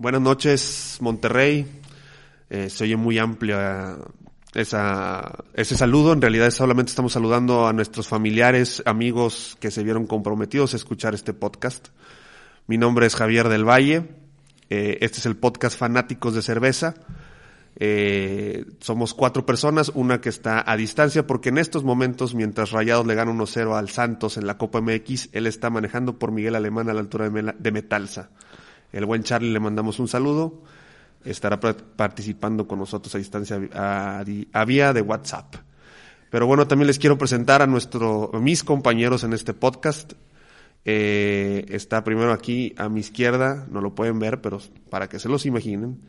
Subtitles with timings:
[0.00, 1.66] Buenas noches, Monterrey.
[2.48, 3.98] Eh, se oye muy amplia
[4.54, 6.14] esa, ese saludo.
[6.14, 11.12] En realidad solamente estamos saludando a nuestros familiares, amigos que se vieron comprometidos a escuchar
[11.12, 11.88] este podcast.
[12.66, 14.08] Mi nombre es Javier del Valle.
[14.70, 16.94] Eh, este es el podcast Fanáticos de Cerveza.
[17.76, 23.06] Eh, somos cuatro personas, una que está a distancia, porque en estos momentos, mientras Rayados
[23.06, 26.88] le gana 1-0 al Santos en la Copa MX, él está manejando por Miguel Alemán
[26.88, 28.30] a la altura de, Metalsa.
[28.92, 30.62] El buen Charlie le mandamos un saludo.
[31.24, 35.56] Estará participando con nosotros a distancia a, vía de WhatsApp.
[36.30, 40.12] Pero bueno, también les quiero presentar a nuestro, mis compañeros en este podcast.
[40.84, 45.28] Eh, está primero aquí a mi izquierda, no lo pueden ver, pero para que se
[45.28, 46.00] los imaginen,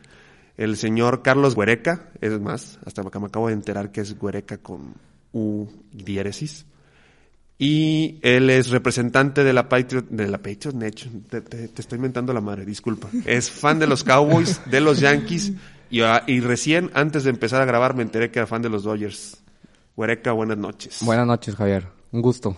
[0.56, 4.58] el señor Carlos Guereca, es más, hasta que me acabo de enterar que es Guereca
[4.58, 4.94] con
[5.32, 6.66] U diéresis.
[7.64, 11.22] Y él es representante de la Patriot, de la Patriot Nation.
[11.30, 13.08] Te, te- te estoy inventando la madre, disculpa.
[13.24, 15.52] Es fan de los Cowboys, de los Yankees.
[15.88, 18.68] Y, ah, y recién, antes de empezar a grabar, me enteré que era fan de
[18.68, 19.36] los Dodgers.
[19.94, 20.98] Huereca, buenas noches.
[21.02, 21.86] Buenas noches, Javier.
[22.10, 22.56] Un gusto.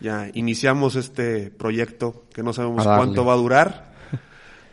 [0.00, 3.92] Ya iniciamos este proyecto que no sabemos cuánto va a durar.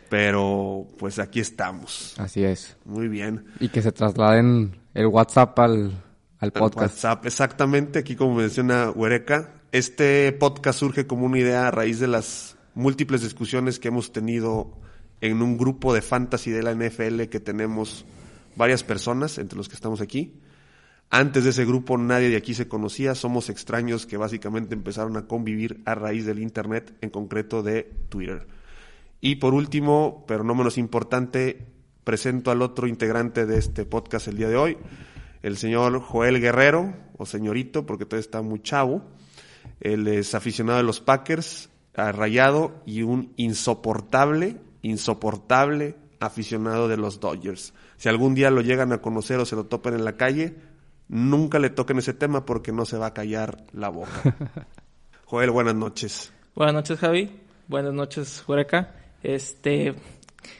[0.08, 2.14] Pero pues aquí estamos.
[2.18, 2.74] Así es.
[2.86, 3.44] Muy bien.
[3.60, 5.92] Y que se trasladen el WhatsApp al, al
[6.40, 6.94] Al podcast.
[6.94, 7.98] WhatsApp, exactamente.
[7.98, 13.22] Aquí como menciona Huereca, este podcast surge como una idea a raíz de las múltiples
[13.22, 14.72] discusiones que hemos tenido
[15.20, 18.04] en un grupo de fantasy de la NFL que tenemos
[18.56, 20.34] varias personas, entre los que estamos aquí.
[21.10, 25.26] Antes de ese grupo nadie de aquí se conocía, somos extraños que básicamente empezaron a
[25.26, 28.46] convivir a raíz del Internet, en concreto de Twitter.
[29.20, 31.66] Y por último, pero no menos importante,
[32.04, 34.78] presento al otro integrante de este podcast el día de hoy,
[35.42, 39.02] el señor Joel Guerrero, o señorito, porque todavía está muy chavo.
[39.80, 47.20] Él es aficionado de los Packers, a rayado y un insoportable, insoportable aficionado de los
[47.20, 47.74] Dodgers.
[47.96, 50.56] Si algún día lo llegan a conocer o se lo topan en la calle,
[51.08, 54.36] nunca le toquen ese tema porque no se va a callar la boca.
[55.24, 56.32] Joel, buenas noches.
[56.54, 57.30] Buenas noches, Javi.
[57.66, 58.94] Buenas noches, Huereca.
[59.22, 59.94] Este,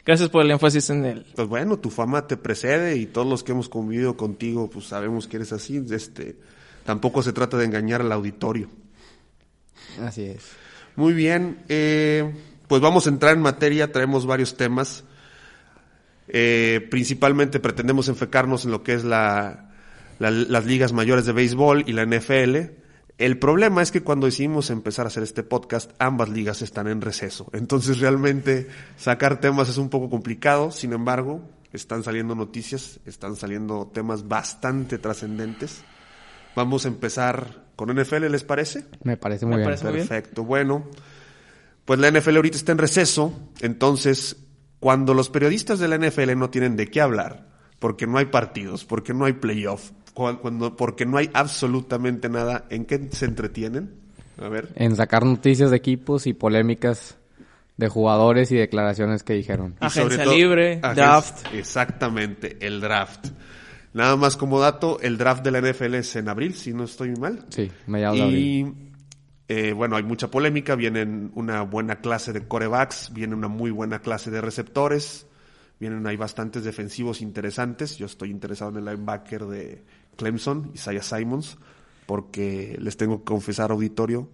[0.05, 1.25] gracias por el énfasis en el.
[1.35, 5.27] Pues bueno, tu fama te precede y todos los que hemos convivido contigo, pues sabemos
[5.27, 5.83] que eres así.
[5.89, 6.37] Este,
[6.85, 8.69] tampoco se trata de engañar al auditorio.
[10.03, 10.43] Así es.
[10.95, 12.31] Muy bien, eh,
[12.67, 15.03] pues vamos a entrar en materia, traemos varios temas.
[16.27, 19.71] Eh, principalmente pretendemos enfocarnos en lo que es la,
[20.19, 22.57] la- las ligas mayores de béisbol y la NFL.
[23.17, 27.01] El problema es que cuando decidimos empezar a hacer este podcast, ambas ligas están en
[27.01, 27.47] receso.
[27.53, 30.71] Entonces realmente sacar temas es un poco complicado.
[30.71, 31.41] Sin embargo,
[31.73, 35.81] están saliendo noticias, están saliendo temas bastante trascendentes.
[36.55, 38.85] Vamos a empezar con NFL, ¿les parece?
[39.03, 39.67] Me parece muy Me bien.
[39.67, 40.07] parece muy bien.
[40.07, 40.43] Perfecto.
[40.43, 40.85] Bueno,
[41.85, 44.35] pues la NFL ahorita está en receso, entonces
[44.79, 47.47] cuando los periodistas de la NFL no tienen de qué hablar,
[47.79, 52.65] porque no hay partidos, porque no hay playoff, cu- cuando, porque no hay absolutamente nada,
[52.69, 53.93] ¿en qué se entretienen?
[54.41, 54.69] A ver.
[54.75, 57.17] En sacar noticias de equipos y polémicas
[57.77, 59.75] de jugadores y declaraciones que dijeron.
[59.79, 61.45] Agencia sobre todo- libre, draft.
[61.53, 63.27] Exactamente, el draft.
[63.93, 67.15] Nada más como dato, el draft de la NFL es en abril, si no estoy
[67.15, 67.45] mal.
[67.49, 68.39] Sí, mediados de abril.
[68.39, 68.73] Y
[69.47, 73.99] eh, bueno, hay mucha polémica, vienen una buena clase de corebacks, viene una muy buena
[73.99, 75.25] clase de receptores,
[75.79, 77.97] vienen hay bastantes defensivos interesantes.
[77.97, 79.83] Yo estoy interesado en el linebacker de
[80.17, 81.57] Clemson, Isaiah Simons,
[82.05, 84.29] porque les tengo que confesar, auditorio,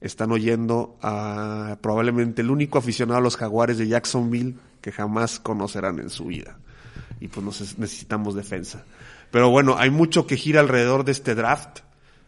[0.00, 5.98] están oyendo a probablemente el único aficionado a los jaguares de Jacksonville que jamás conocerán
[5.98, 6.58] en su vida.
[7.20, 8.84] Y pues nos- necesitamos defensa.
[9.30, 11.80] Pero bueno, hay mucho que gira alrededor de este draft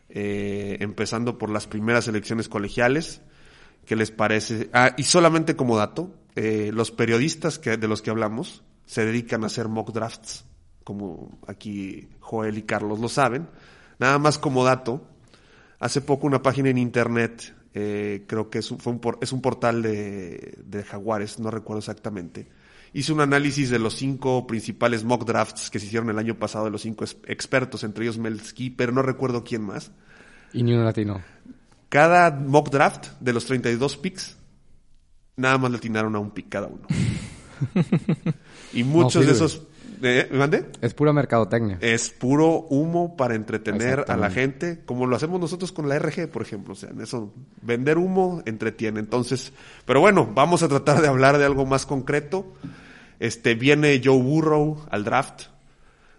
[0.09, 3.23] eh, empezando por las primeras elecciones colegiales.
[3.87, 4.71] ¿Qué les parece?
[4.73, 9.43] Ah, y solamente como dato, eh, los periodistas que, de los que hablamos se dedican
[9.43, 10.45] a hacer mock drafts,
[10.85, 13.49] como aquí Joel y Carlos lo saben.
[13.99, 15.03] Nada más como dato,
[15.81, 19.33] hace poco una página en internet, eh, creo que es un, fue un por- es
[19.33, 22.49] un portal de, de Jaguares, no recuerdo exactamente,
[22.93, 26.67] hizo un análisis de los cinco principales mock drafts que se hicieron el año pasado
[26.67, 29.93] de los cinco expertos, entre ellos Mel Ski, pero no recuerdo quién más.
[30.53, 31.23] Y ni un latino.
[31.89, 34.37] Cada mock draft de los 32 picks,
[35.37, 36.87] nada más le atinaron a un pick cada uno.
[38.73, 39.63] y muchos de esos...
[40.03, 40.29] ¿eh?
[40.31, 40.67] ¿Me mandé?
[40.81, 41.79] Es pura mercadotecnia.
[41.81, 46.29] Es puro humo para entretener a la gente, como lo hacemos nosotros con la RG,
[46.29, 46.73] por ejemplo.
[46.73, 48.99] O sea, en eso, vender humo entretiene.
[49.01, 49.53] Entonces,
[49.85, 52.55] pero bueno, vamos a tratar de hablar de algo más concreto.
[53.23, 55.43] Este, viene Joe Burrow al draft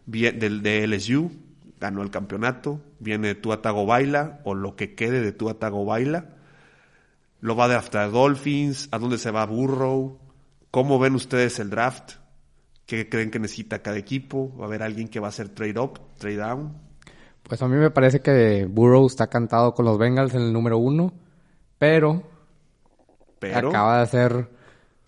[0.05, 1.33] del de LSU,
[1.77, 2.79] ganó el campeonato.
[2.99, 6.27] Viene Tua Tagovailoa, o lo que quede de Tua Tagovailoa.
[7.41, 10.17] Lo va a draftar Dolphins, a dónde se va Burrow,
[10.71, 12.13] cómo ven ustedes el draft,
[12.85, 15.77] qué creen que necesita cada equipo, va a haber alguien que va a hacer trade
[15.77, 16.71] up, trade down.
[17.43, 20.77] Pues a mí me parece que Burrow está cantado con los Bengals en el número
[20.77, 21.11] uno,
[21.77, 22.23] pero,
[23.39, 24.52] Pero acaba de hacer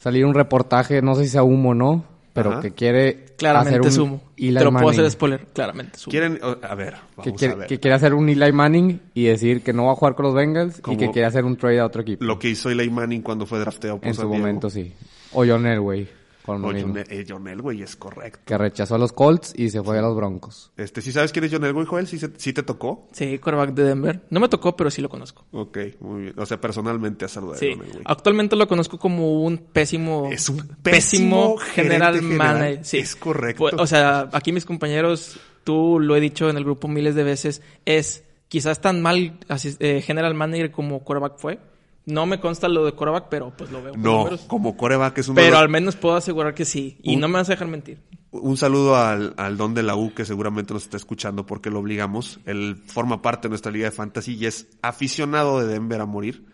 [0.06, 2.62] salir un reportaje, no sé si sea humo o no, pero Ajá.
[2.62, 4.22] que quiere Claramente hacer es un humo.
[4.38, 5.00] Eli Te lo puedo Manning.
[5.00, 5.46] hacer spoiler.
[5.52, 6.12] Claramente es humo.
[6.12, 7.68] quieren, o- a ver, que vamos quiere, a ver.
[7.68, 10.36] que quiere hacer un Eli Manning y decir que no va a jugar con los
[10.36, 12.24] Bengals Como- y que quiere hacer un trade a otro equipo.
[12.24, 14.42] Lo que hizo Eli Manning cuando fue drafteado por en San su Diego.
[14.46, 14.94] momento sí.
[15.34, 16.08] O John Elway,
[16.46, 16.94] con lo O mismo.
[16.94, 18.40] John, eh, John Elway es correcto.
[18.46, 20.72] que rechazó a los Colts y se fue a los Broncos.
[20.78, 22.06] Este, ¿sí sabes quién es John Elway, Joel?
[22.08, 23.08] ¿Sí, se- sí te tocó?
[23.14, 24.22] Sí, quarterback de Denver.
[24.30, 25.46] No me tocó, pero sí lo conozco.
[25.52, 26.34] Ok, muy bien.
[26.38, 27.72] O sea, personalmente has saludado Sí.
[27.72, 28.02] a John Elway.
[28.06, 30.30] Actualmente lo conozco como un pésimo...
[30.32, 32.38] Es un pésimo general general.
[32.38, 32.86] manager.
[32.86, 32.98] Sí.
[33.00, 33.66] Es correcto.
[33.78, 37.62] O sea, aquí mis compañeros, tú lo he dicho en el grupo miles de veces,
[37.86, 39.40] es quizás tan mal
[39.80, 41.60] eh, general manager como quarterback fue.
[42.06, 43.94] No me consta lo de quarterback, pero pues lo veo.
[43.98, 46.98] no, como coreback es de Pero al menos puedo asegurar que sí.
[47.02, 47.98] Y Un- no me vas a dejar mentir.
[48.32, 51.80] Un saludo al, al don de la U que seguramente nos está escuchando porque lo
[51.80, 52.40] obligamos.
[52.46, 56.46] Él forma parte de nuestra liga de fantasy y es aficionado de Denver a morir.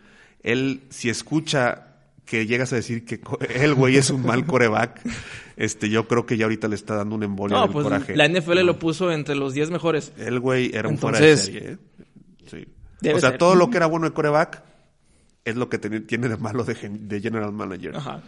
[0.44, 1.88] Él, si escucha
[2.24, 3.20] que llegas a decir que
[3.56, 5.02] el güey es un mal coreback,
[5.58, 8.16] este, yo creo que ya ahorita le está dando un embolio No, pues coraje.
[8.16, 10.14] la NFL lo puso entre los 10 mejores.
[10.18, 11.78] El güey era un fuera de Entonces, serie, ¿eh?
[12.48, 13.10] Sí.
[13.10, 13.38] O sea, ser.
[13.40, 14.64] todo lo que era bueno de coreback
[15.46, 17.96] es lo que tiene de malo de, gen- de general manager.
[17.98, 18.22] Ajá.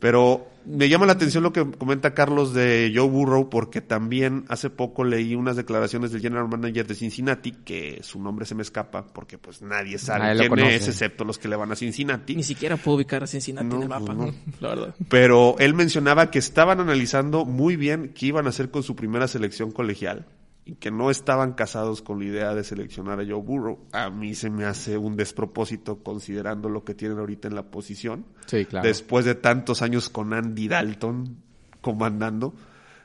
[0.00, 4.68] Pero me llama la atención lo que comenta Carlos de Joe Burrow, porque también hace
[4.68, 9.06] poco leí unas declaraciones del general manager de Cincinnati, que su nombre se me escapa,
[9.06, 12.34] porque pues nadie sabe Nadie quién es, excepto los que le van a Cincinnati.
[12.36, 14.34] Ni siquiera puedo ubicar a Cincinnati No, en el mapa, no.
[14.60, 14.94] la verdad.
[15.08, 19.26] Pero él mencionaba que estaban analizando muy bien qué iban a hacer con su primera
[19.28, 20.26] selección colegial
[20.66, 23.80] y que no estaban casados con la idea de seleccionar a Joe Burrow.
[23.92, 28.24] A mí se me hace un despropósito considerando lo que tienen ahorita en la posición.
[28.46, 28.86] Sí, claro.
[28.86, 31.36] Después de tantos años con Andy Dalton
[31.82, 32.54] comandando,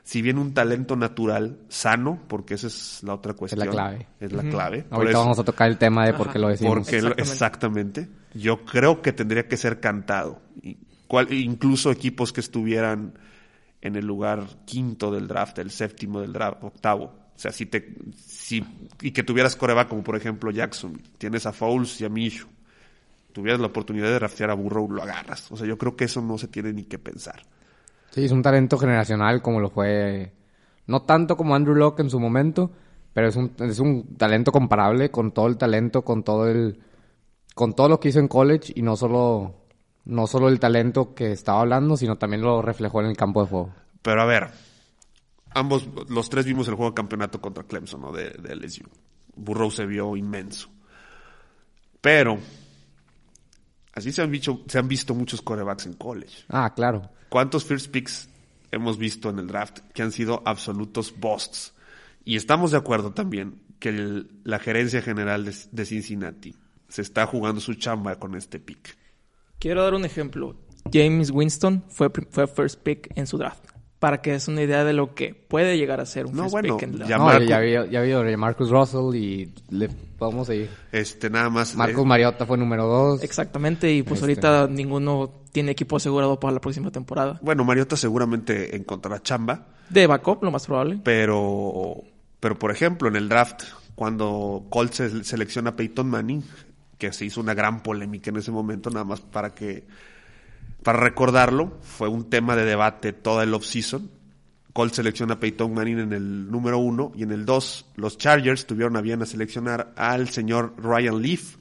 [0.02, 3.68] si bien un talento natural, sano, porque esa es la otra cuestión.
[3.68, 4.08] clave.
[4.18, 4.86] Es la clave.
[4.90, 6.74] Ahorita eso- vamos a tocar el tema de por qué lo decimos.
[6.74, 8.00] porque lo- Exactamente.
[8.02, 8.08] exactamente.
[8.34, 10.40] Yo creo que tendría que ser cantado.
[10.62, 13.18] Y cual- incluso equipos que estuvieran
[13.82, 17.19] en el lugar quinto del draft, el séptimo del draft, octavo.
[17.40, 18.62] O sea, si te, si,
[19.00, 22.46] y que tuvieras coreback como por ejemplo Jackson, tienes a Fouls y a Minshew,
[23.32, 25.50] tuvieras la oportunidad de draftear a Burrow, lo agarras.
[25.50, 27.40] O sea, yo creo que eso no se tiene ni que pensar.
[28.10, 30.34] Sí, es un talento generacional como lo fue,
[30.86, 32.72] no tanto como Andrew Locke en su momento,
[33.14, 36.78] pero es un, es un talento comparable con todo el talento, con todo el,
[37.54, 39.54] con todo lo que hizo en college y no solo,
[40.04, 43.48] no solo el talento que estaba hablando, sino también lo reflejó en el campo de
[43.48, 43.70] juego.
[44.02, 44.50] Pero a ver,
[45.54, 48.12] ambos, los tres vimos el juego de campeonato contra Clemson, ¿no?
[48.12, 48.84] De, de LSU.
[49.36, 50.68] Burrow se vio inmenso.
[52.00, 52.38] Pero,
[53.92, 56.44] así se han, visto, se han visto muchos corebacks en college.
[56.48, 57.10] Ah, claro.
[57.28, 58.28] ¿Cuántos first picks
[58.70, 61.74] hemos visto en el draft que han sido absolutos busts?
[62.24, 66.54] Y estamos de acuerdo también que el- la gerencia general de, de Cincinnati
[66.88, 68.96] se está jugando su chamba con este pick.
[69.58, 70.56] Quiero dar un ejemplo.
[70.92, 73.64] James Winston fue, fue first pick en su draft.
[74.00, 76.52] Para que es una idea de lo que puede llegar a ser un No, first
[76.52, 77.18] bueno, pick en el ya.
[77.18, 79.88] No, Marcus- ya había, ya había Marcus Russell y le
[80.18, 80.70] podemos seguir.
[80.90, 81.76] Este, nada más.
[81.76, 83.22] Marcus eh, Mariota fue número dos.
[83.22, 84.46] Exactamente, y pues Este.
[84.46, 87.38] ahorita ninguno tiene equipo asegurado para la próxima temporada.
[87.42, 89.66] bueno, Mariota seguramente encontrará chamba.
[89.90, 90.98] De backup, lo más probable.
[91.04, 91.96] Pero,
[92.40, 93.64] pero por ejemplo, en el draft,
[93.94, 96.42] cuando Colts se- selecciona a Peyton Manning,
[96.96, 99.84] que se hizo una gran polémica en ese momento, nada más para que,
[100.82, 104.10] para recordarlo, fue un tema de debate toda el offseason.
[104.72, 108.66] Colts selecciona a Peyton Manning en el número uno y en el dos, los Chargers
[108.66, 111.56] tuvieron a bien a seleccionar al señor Ryan Leaf.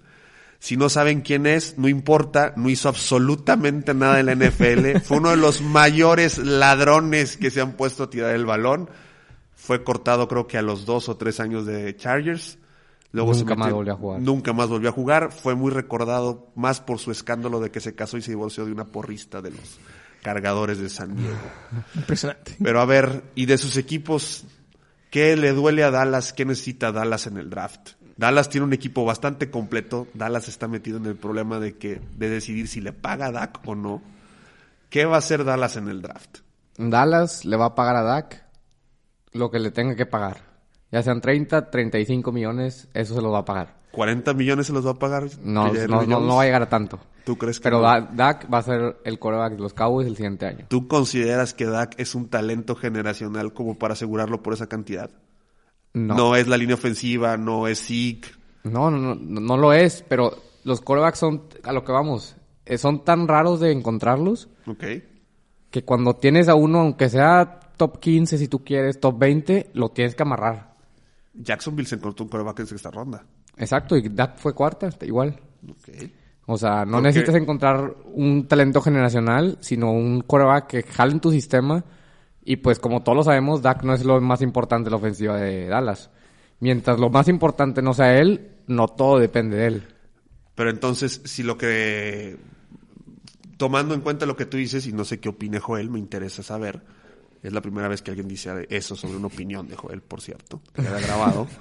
[0.60, 5.00] Si no saben quién es, no importa, no hizo absolutamente nada en la NFL.
[5.04, 8.90] Fue uno de los mayores ladrones que se han puesto a tirar el balón.
[9.56, 12.58] Fue cortado creo que a los dos o tres años de Chargers.
[13.12, 14.22] Luego se Nunca más volvió a jugar.
[14.22, 15.32] Nunca más volvió a jugar.
[15.32, 18.72] Fue muy recordado más por su escándalo de que se casó y se divorció de
[18.72, 19.80] una porrista de los
[20.22, 21.38] cargadores de San Diego.
[21.96, 22.56] Impresionante.
[22.62, 24.46] Pero a ver, y de sus equipos,
[25.10, 26.34] ¿qué le duele a Dallas?
[26.34, 27.92] ¿Qué necesita Dallas en el draft?
[28.16, 30.08] Dallas tiene un equipo bastante completo.
[30.14, 33.62] Dallas está metido en el problema de que de decidir si le paga a Dak
[33.66, 34.04] o no.
[34.90, 36.40] ¿Qué va a hacer Dallas en el draft?
[36.78, 38.46] Dallas le va a pagar a Dak
[39.32, 40.49] lo que le tenga que pagar.
[40.92, 43.78] Ya sean 30, 35 millones, eso se lo va a pagar.
[43.94, 45.26] ¿40 millones se los va a pagar?
[45.44, 47.00] No, no, no, va a llegar a tanto.
[47.26, 47.84] ¿Tú crees que Pero no?
[47.84, 50.66] Da- Dak va a ser el coreback de los Cowboys el siguiente año.
[50.68, 55.12] ¿Tú consideras que Dak es un talento generacional como para asegurarlo por esa cantidad?
[55.94, 56.16] No.
[56.16, 58.30] No, es la línea ofensiva, no es Zeke.
[58.64, 60.32] No, no, no, no, no lo es, pero
[60.64, 64.84] los corebacks son, a lo que vamos, eh, son tan raros de encontrarlos Ok.
[65.72, 69.90] que cuando tienes a uno, aunque sea top 15 si tú quieres, top 20, lo
[69.90, 70.69] tienes que amarrar.
[71.34, 73.24] Jacksonville se encontró un coreback en sexta ronda.
[73.58, 75.40] Exacto, y Dak fue cuarta, igual.
[75.70, 75.90] Ok.
[76.48, 81.20] O sea, no Porque- necesitas encontrar un talento generacional, sino un coreback que jale en
[81.20, 81.84] tu sistema.
[82.44, 85.38] Y pues como todos lo sabemos, Dak no es lo más importante de la ofensiva
[85.38, 86.10] de Dallas.
[86.60, 89.88] Mientras lo más importante no sea él, no todo depende de él.
[90.56, 92.38] Pero entonces, si lo que...
[93.58, 96.44] Tomando en cuenta lo que tú dices, y no sé qué opine Joel, me interesa
[96.44, 96.82] saber.
[97.42, 100.62] Es la primera vez que alguien dice eso sobre una opinión de Joel, por cierto.
[100.74, 101.48] Queda grabado.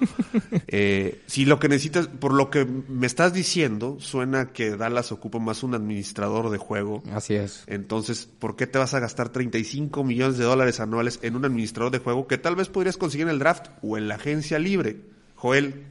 [0.71, 5.39] Eh, si lo que necesitas, por lo que me estás diciendo, suena que Dallas ocupa
[5.39, 7.01] más un administrador de juego.
[7.11, 7.63] Así es.
[7.65, 11.91] Entonces, ¿por qué te vas a gastar 35 millones de dólares anuales en un administrador
[11.91, 15.01] de juego que tal vez podrías conseguir en el draft o en la agencia libre?
[15.35, 15.87] Joel,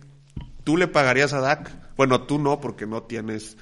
[0.63, 1.97] ¿tú le pagarías a Dak?
[1.97, 3.57] Bueno, tú no, porque no tienes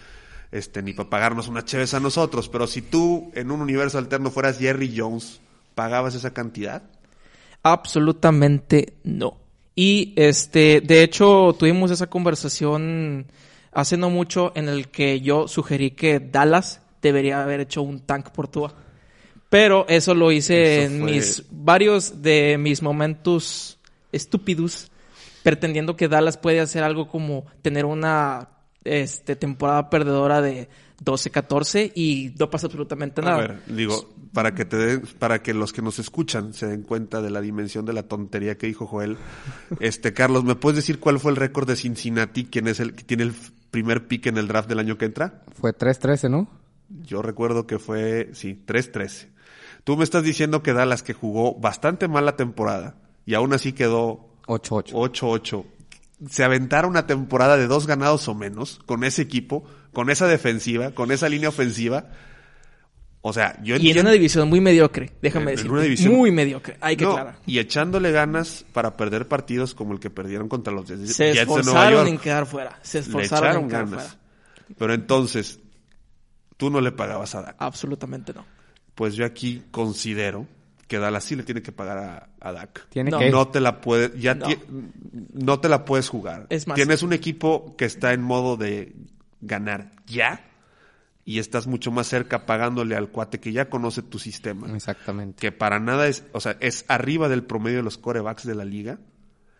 [0.52, 4.30] este ni para pagarnos unas cheves a nosotros, pero si tú en un universo alterno
[4.30, 5.40] fueras Jerry Jones,
[5.76, 6.82] ¿pagabas esa cantidad?
[7.62, 9.36] Absolutamente no.
[9.74, 13.26] Y este, de hecho, tuvimos esa conversación
[13.72, 18.30] hace no mucho en el que yo sugerí que Dallas debería haber hecho un tank
[18.30, 18.74] por Tua.
[19.50, 23.78] Pero eso lo hice Eso en fue- mis varios de mis momentos
[24.12, 24.90] estúpidos,
[25.42, 28.48] pretendiendo que Dallas puede hacer algo como tener una
[28.84, 30.68] este, temporada perdedora de
[31.04, 33.36] 12-14 y no pasa absolutamente nada.
[33.36, 36.82] A ver, digo, para que te den- para que los que nos escuchan se den
[36.82, 39.16] cuenta de la dimensión de la tontería que dijo Joel.
[39.80, 42.44] Este, Carlos, ¿me puedes decir cuál fue el récord de Cincinnati?
[42.44, 43.34] ¿Quién es el que tiene el
[43.70, 45.42] primer pick en el draft del año que entra?
[45.60, 46.48] Fue 3-13, ¿no?
[46.88, 49.28] Yo recuerdo que fue, sí, 3-13.
[49.84, 53.72] Tú me estás diciendo que Dallas, que jugó bastante mal la temporada, y aún así
[53.72, 54.92] quedó 8-8.
[54.92, 55.64] 8-8,
[56.28, 60.92] se aventara una temporada de dos ganados o menos con ese equipo, con esa defensiva,
[60.92, 62.08] con esa línea ofensiva.
[63.20, 65.70] O sea, yo y en entiendo- una división muy mediocre, déjame decir.
[65.70, 67.38] una división- Muy mediocre, hay que No, aclarar.
[67.44, 71.40] y echándole ganas para perder partidos como el que perdieron contra los Jets Se Jets
[71.40, 72.08] de Nueva esforzaron York.
[72.08, 72.78] en quedar fuera.
[72.82, 74.04] Se esforzaron en quedar ganas.
[74.06, 74.20] fuera.
[74.78, 75.58] Pero entonces,
[76.56, 77.56] tú no le pagabas a Dak.
[77.58, 78.44] Absolutamente no.
[78.94, 80.46] Pues yo aquí considero
[80.86, 82.88] que Dallas sí le tiene que pagar a, a Dak.
[82.90, 83.18] Tiene No.
[83.18, 83.30] que...
[83.30, 84.46] No te la puedes, ya No.
[84.46, 84.58] ti-
[85.32, 86.46] no te la puedes jugar.
[86.50, 88.94] Es más- Tienes un equipo que está en modo de
[89.40, 90.44] ganar ya
[91.24, 94.72] y estás mucho más cerca pagándole al cuate que ya conoce tu sistema.
[94.74, 95.40] Exactamente.
[95.40, 98.64] Que para nada es, o sea, es arriba del promedio de los corebacks de la
[98.64, 99.00] liga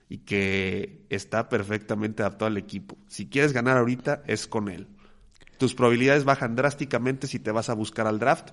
[0.09, 2.97] y que está perfectamente adaptado al equipo.
[3.09, 4.87] Si quieres ganar ahorita, es con él.
[5.59, 8.50] Tus probabilidades bajan drásticamente si te vas a buscar al draft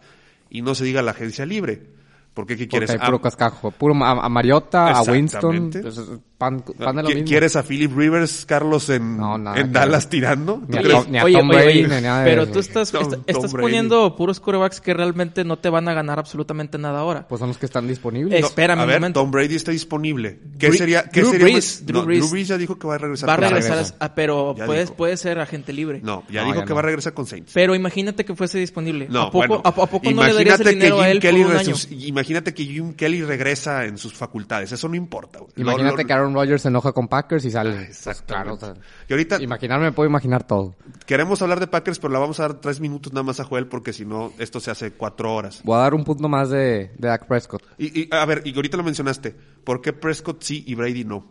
[0.49, 2.01] y no se diga la agencia libre.
[2.33, 2.89] Porque ¿qué Porque quieres?
[2.91, 3.71] hay Ah, puro cascajo.
[3.71, 5.67] Puro a, a Mariota, a Winston.
[5.67, 6.21] Exactamente.
[6.43, 7.27] Pan, pan de lo ¿Qui- mismo.
[7.27, 10.55] ¿Quieres a Philip Rivers, Carlos, en, No, nada en que Dallas tirando?
[10.55, 10.93] ¿Tú Ni a crees?
[11.03, 12.51] Tom- ni a Tom Brady, ni nada de pero eso.
[12.51, 13.61] tú estás, Tom- est- Tom estás Brady.
[13.63, 17.27] poniendo puros corebacks que realmente no te van a ganar absolutamente nada ahora.
[17.27, 18.39] Pues son los que están disponibles.
[18.39, 19.19] Es- espérame a un ver, momento.
[19.21, 20.39] Tom Brady está disponible.
[20.59, 21.03] ¿Qué Drew- sería?
[21.03, 22.19] ¿qué Drew sería Brees, Drew no, Brees.
[22.21, 23.29] Drew Brees ya dijo que va a regresar.
[23.29, 23.95] va a con regresar, Saints.
[23.99, 24.93] a- pero Ya puede, dijo.
[24.95, 26.01] puede ser agente libre.
[26.03, 26.75] No, ya No, dijo ya que no.
[26.75, 27.51] va a regresar con Saints.
[27.53, 29.07] Pero imagínate que fuese disponible.
[29.09, 31.03] No, ¿A poco, bueno, a, a poco no le darías el imagínate que dinero a
[31.05, 31.69] Jim él Kelly por un año?
[31.75, 34.71] resus- imagínate que Jim Kelly regresa en sus facultades.
[34.71, 35.39] Eso no importa.
[35.55, 37.71] Imagínate que Aaron Rodgers se enoja con Packers y sale.
[37.71, 38.59] Ah, Pues, exactamente.
[38.59, 40.75] claro, o sea, Y ahorita imaginarme, puedo imaginar todo.
[41.05, 43.67] queremos hablar de Packers, pero la vamos a dar tres minutos nada más a Joel
[43.67, 45.61] porque si no, esto se hace cuatro horas.
[45.63, 47.63] Voy a dar un punto más de, de Dak Prescott.
[47.77, 49.35] Y, y, a ver, y ahorita lo mencionaste.
[49.63, 51.25] ¿Por qué Prescott sí y Brady no?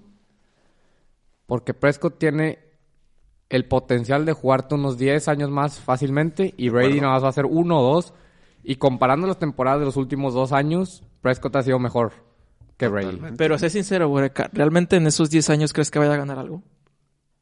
[1.46, 2.58] Porque Prescott tiene
[3.48, 7.32] el potencial de jugarte unos 10 años más fácilmente y Brady nada más va a
[7.32, 8.14] ser uno o dos.
[8.64, 12.12] Y comparando las temporadas de los últimos dos años, Prescott ha sido mejor
[12.86, 13.06] que Brady.
[13.06, 13.36] Totalmente.
[13.38, 16.62] Pero sé sincero, Boreca, ¿realmente en esos 10 años crees que vaya a ganar algo?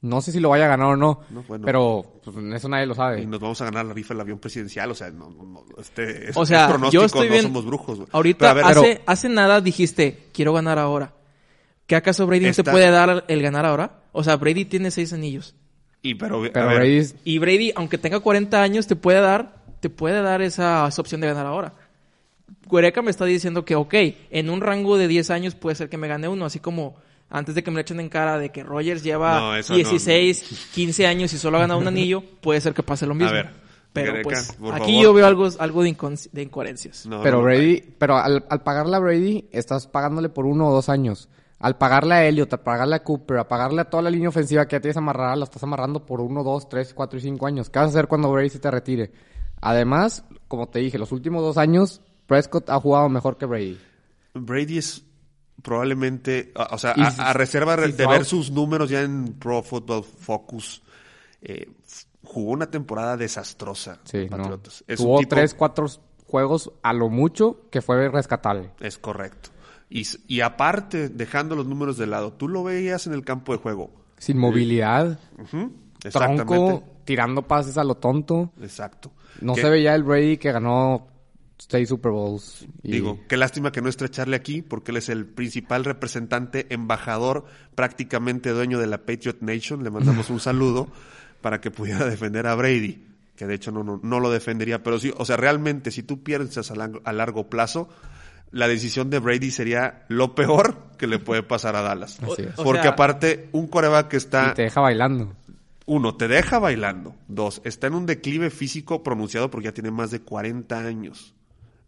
[0.03, 1.67] No sé si lo vaya a ganar o no, No, bueno.
[1.67, 3.27] pero pues, eso nadie lo Y sabe.
[3.27, 4.91] nos vamos a ganar la rifa del avión presidencial.
[4.91, 7.43] O sea, no, no, no, este, es, O sea, es pronóstico, yo estoy no bien.
[7.43, 7.97] somos brujos.
[7.99, 8.09] güey.
[8.13, 11.13] Ahorita, Pero a ver, hace, pero- hace nada dijiste, quiero ganar ahora.
[11.87, 14.01] ¿Qué acaso Brady no Esta- te puede dar el ganar ahora?
[14.13, 15.55] O sea, Brady tiene seis anillos.
[16.03, 19.21] y, pero, a Pero ver, Brady es- Y Brady, aunque tenga 40 años, te puede
[19.21, 21.75] dar, te puede dar esa, esa opción de ganar ahora.
[22.71, 23.95] Guereca me está diciendo que, ok,
[24.31, 26.97] en un rango de 10 años puede ser que me gane uno, así como
[27.29, 30.71] antes de que me lo echen en cara de que Rogers lleva No, eso 16,
[30.75, 33.31] 15 años y solo ha ganado un anillo, puede ser que pase lo mismo.
[33.31, 33.51] A ver,
[33.93, 35.03] Pero pues por aquí favor.
[35.03, 35.97] yo veo algo, algo de,
[36.33, 37.07] de incoherencias.
[37.07, 40.73] No, pero no, Brady, pero al, al pagarle a Brady, estás pagándole por uno o
[40.73, 41.29] dos años.
[41.61, 44.67] Al pagarle a Elliot, a pagarle a Cooper, a pagarle a toda la línea ofensiva
[44.67, 47.69] que ya tienes amarrada, la estás amarrando por uno, dos, tres, cuatro y cinco años.
[47.69, 49.13] ¿Qué vas a hacer cuando Brady se te retire?
[49.61, 52.01] Además, como te dije, los últimos dos años,
[52.31, 53.77] Prescott ha jugado mejor que Brady.
[54.35, 55.05] Brady es
[55.65, 60.81] probablemente, o sea, Y a, reserva de ver sus números ya en Pro Football Focus,
[61.43, 61.69] eh,
[62.23, 63.99] jugó una temporada desastrosa.
[64.05, 64.37] Sí, no.
[64.37, 64.85] Patriotas.
[64.97, 65.87] Tuvo tipo- tres, cuatro
[66.25, 68.71] juegos a lo mucho que fue rescatable.
[68.79, 69.51] Es correcto.
[69.89, 73.91] Y, aparte, dejando los números de lado, tú lo veías en el campo de juego.
[74.19, 75.73] Sin movilidad, Ujú,
[76.05, 76.45] Exactamente.
[76.45, 78.53] tronco, tirando pases a lo tonto.
[78.63, 79.11] Exacto.
[79.41, 81.09] No Que- se veía el Brady que ganó
[81.69, 82.67] seis Super Bowls.
[82.83, 87.45] y- Digo, qué lástima que no estrecharle aquí, porque él es el principal representante, embajador,
[87.75, 89.83] prácticamente dueño de la Patriot Nation.
[89.85, 90.89] Le mandamos un saludo
[91.41, 93.05] para que pudiera defender a Brady,
[93.37, 94.83] que de hecho no, no, no lo defendería.
[94.83, 97.89] Pero sí, o sea, realmente, si tú piensas a, lang- a largo plazo,
[98.53, 102.19] la decisión de Brady sería lo peor que le puede pasar a Dallas.
[102.27, 105.33] O Porque sea- aparte, un coreback que está y te deja bailando.
[105.87, 107.15] uno, te deja bailando.
[107.29, 111.33] Dos, está en un declive físico pronunciado porque ya tiene más de 40 años.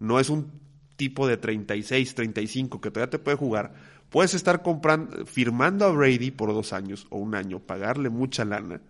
[0.03, 0.51] No es un
[0.97, 3.73] tipo de 36, 35 que todavía te puede jugar.
[4.11, 8.81] Puedes estar comprando, firmando a Brady por dos años o un año, pagarle mucha lana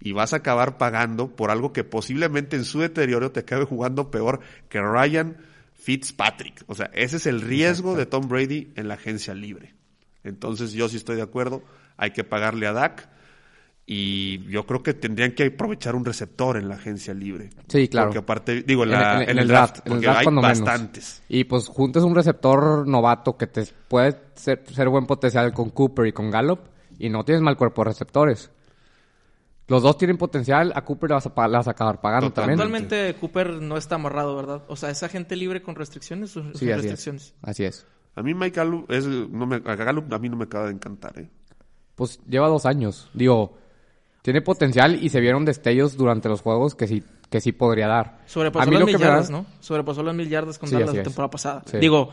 [0.00, 4.10] y vas a acabar pagando por algo que posiblemente en su deterioro te acabe jugando
[4.10, 5.36] peor que Ryan
[5.74, 6.64] Fitzpatrick.
[6.66, 9.74] O sea, ese es el riesgo de Tom Brady en la agencia libre.
[10.24, 11.62] Entonces yo sí estoy de acuerdo,
[11.96, 13.08] hay que pagarle a Dak
[13.86, 17.50] y yo creo que tendrían que aprovechar un receptor en la agencia libre.
[17.68, 18.08] Sí, claro.
[18.08, 20.24] Porque aparte, digo, en, la- en- en en el draft, en el porque draft hay
[20.24, 20.60] cuando menos.
[20.60, 21.22] bastantes.
[21.28, 26.06] Y pues juntas un receptor novato que te puede ser, ser buen potencial con Cooper
[26.06, 26.60] y con Gallup
[26.98, 28.50] y no tienes mal cuerpo de receptores.
[29.66, 32.28] Los dos tienen potencial, a Cooper le vas a, pa- le vas a acabar pagando
[32.28, 32.62] Totalmente.
[32.62, 32.84] también.
[32.84, 34.62] Actualmente Cooper no está amarrado, ¿verdad?
[34.68, 36.76] O sea, ¿es agente libre con restricciones o sin Sí, así es.
[36.76, 37.34] restricciones?
[37.42, 37.86] Así es.
[38.14, 40.72] A mí Mike Gallup, es, no me, a Gallup a mí no me acaba de
[40.72, 41.18] encantar.
[41.18, 41.28] ¿eh?
[41.94, 43.10] Pues lleva dos años.
[43.14, 43.56] Digo,
[44.24, 48.06] tiene potencial y se vieron destellos durante los juegos que sí, que sí podría dar.
[48.24, 49.44] a Sobrepasó mí las lo mil que me da- yardas, ¿no?
[49.60, 51.02] Sobrepasó las mil yardas con Sí, la es.
[51.02, 51.62] temporada pasada.
[51.70, 51.76] Sí.
[51.76, 52.08] Digo,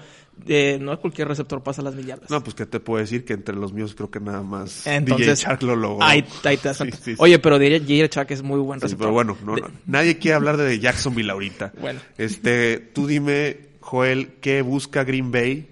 [0.46, 2.30] eh, no cualquier receptor pasa las mil yardas.
[2.30, 5.26] No, pues que te puedo decir que entre los míos creo que nada más Entonces,
[5.26, 6.04] DJ Shark lo logró.
[6.06, 6.98] Ahí, ahí te das Sí, cuenta.
[6.98, 7.16] sí, sí.
[7.18, 8.10] Oye, pero diría J.J.
[8.10, 9.06] Chuck es muy buen Sí, receptor.
[9.08, 11.72] pero bueno, no, no, nadie quiere hablar de Jacksonville ahorita.
[11.80, 12.02] Bueno.
[12.18, 15.70] Este, tú dime, Joel, ¿qué busca Green Bay?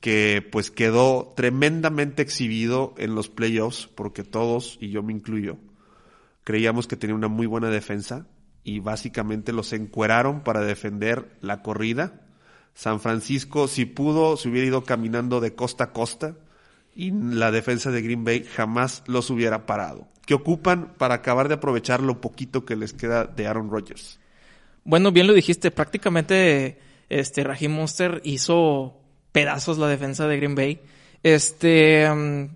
[0.00, 5.58] Que pues quedó tremendamente exhibido en los playoffs, porque todos, y yo me incluyo,
[6.46, 8.24] creíamos que tenía una muy buena defensa
[8.62, 12.20] y básicamente los encueraron para defender la corrida.
[12.72, 16.36] San Francisco, si pudo, se hubiera ido caminando de costa a costa
[16.94, 20.06] y la defensa de Green Bay jamás los hubiera parado.
[20.24, 24.20] ¿Qué ocupan para acabar de aprovechar lo poquito que les queda de Aaron Rodgers?
[24.84, 25.72] Bueno, bien lo dijiste.
[25.72, 26.78] Prácticamente,
[27.08, 29.00] este, Raheem Monster hizo
[29.32, 30.80] pedazos la defensa de Green Bay.
[31.24, 32.54] Este, mm,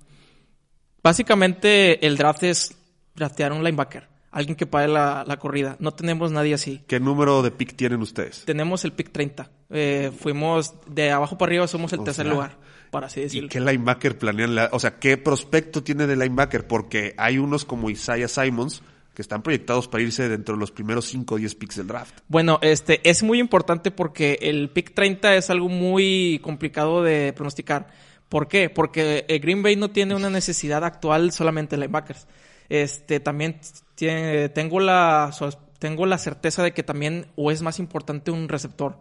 [1.02, 2.76] básicamente el draft es
[3.14, 4.08] draftear un linebacker.
[4.32, 5.76] Alguien que pague la, la corrida.
[5.80, 6.82] No tenemos nadie así.
[6.86, 8.44] ¿Qué número de pick tienen ustedes?
[8.44, 9.50] Tenemos el pick 30.
[9.70, 12.56] Eh, fuimos de abajo para arriba, somos el O tercer sea, lugar,
[12.92, 13.48] para así ¿Y decirlo.
[13.48, 14.54] qué linebacker planean?
[14.54, 16.68] la- o sea, ¿qué prospecto tiene de linebacker?
[16.68, 18.82] Porque hay unos como Isaiah Simons
[19.14, 22.20] que están proyectados para irse dentro de los primeros 5 o 10 picks del draft.
[22.28, 27.88] Bueno, este es muy importante porque el pick 30 es algo muy complicado de pronosticar.
[28.28, 28.70] ¿Por qué?
[28.70, 32.28] Porque eh, Green Bay no tiene una necesidad actual solamente de linebackers.
[32.70, 33.60] Este también
[33.94, 35.30] tiene, tengo la
[35.78, 38.98] tengo la certeza de que también o es más importante un receptor.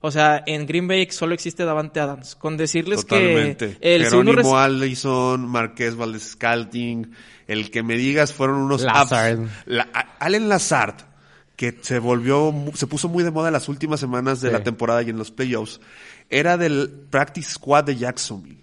[0.00, 2.34] O sea, en Green Bay solo existe Davante Adams.
[2.34, 3.76] Con decirles Totalmente.
[3.78, 7.12] que el Jerónimo Allison, Marqués Valdez Scalting,
[7.46, 9.38] el que me digas fueron unos Lazard.
[9.66, 10.96] La- Allen Lazard,
[11.54, 14.52] que se volvió, mu- se puso muy de moda las últimas semanas de Sí.
[14.52, 15.80] la temporada y en los playoffs,
[16.30, 18.61] era del practice squad de Jacksonville.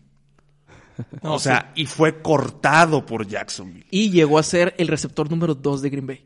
[1.23, 3.85] No, o sea, y fue cortado por Jacksonville.
[3.91, 6.25] y llegó a ser el receptor número 2 de Green Bay.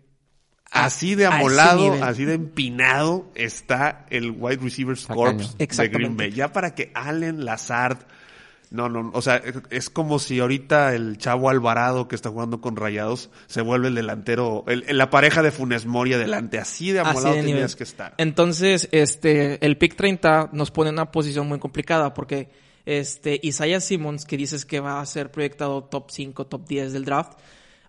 [0.71, 5.87] Así de amolado, así de empinado está el wide receivers corps de.
[5.89, 6.31] Green Bay.
[6.31, 7.99] Ya para que Allen Lazard,
[8.71, 12.75] no, no, o sea, es- como si ahorita el chavo Alvarado que está jugando con
[12.75, 16.57] Rayados se vuelve el delantero, el, la pareja de Funes Mori adelante.
[16.57, 18.15] Así de Así amolado tenías que estar.
[18.17, 22.49] Entonces, este, el pick 30 nos pone en una posición muy complicada porque
[22.85, 27.05] este, Isaiah Simmons, que dices que va a ser proyectado top 5, top 10 del
[27.05, 27.33] draft,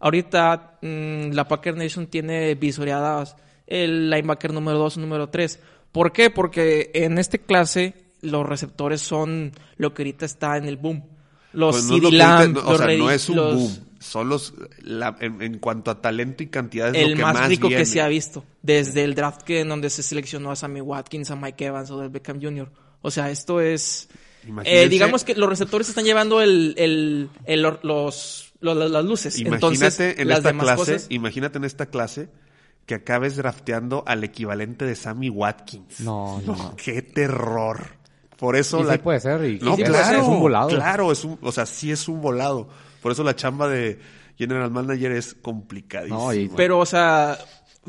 [0.00, 5.58] ahorita mm, la Packer Nation tiene visoreadas el linebacker número 2 número 3.
[5.92, 6.30] ¿Por qué?
[6.30, 11.04] Porque en este clase los receptores son lo que ahorita está en el boom.
[11.52, 13.54] Los Pues no CD que Lamb, no, o los sea, no Reddish, es un los-
[13.54, 13.78] boom.
[14.00, 14.52] Son los,
[14.82, 17.68] la- en, en cuanto a talento y cantidad es el lo que más, más, rico
[17.68, 17.86] que viene.
[17.86, 18.44] se ha visto.
[18.60, 21.98] Desde el draft que en donde se seleccionó a Sammy Watkins, a Mike Evans o
[22.00, 22.70] del Beckham Jr.
[23.00, 24.08] O sea, esto es...
[24.64, 29.38] Eh, digamos que los receptores están llevando el, el, el- los, los- las luces.
[29.38, 31.06] Imagínate Entonces, en las esta demás clase, cosas...
[31.10, 32.28] imagínate en esta clase
[32.86, 36.00] que acabes drafteando al equivalente de Sammy Watkins.
[36.00, 36.74] No, no.
[36.76, 37.96] Qué terror.
[38.36, 40.28] Por eso Y la sí puede ser, y- no, y sí claro, puede ser, es
[40.28, 40.68] un volado.
[40.68, 42.68] Claro, es un, o sea, sí es un volado.
[43.00, 43.98] Por eso la chamba de
[44.36, 46.18] General Manager es complicadísima.
[46.18, 47.38] No, y- Pero, o sea,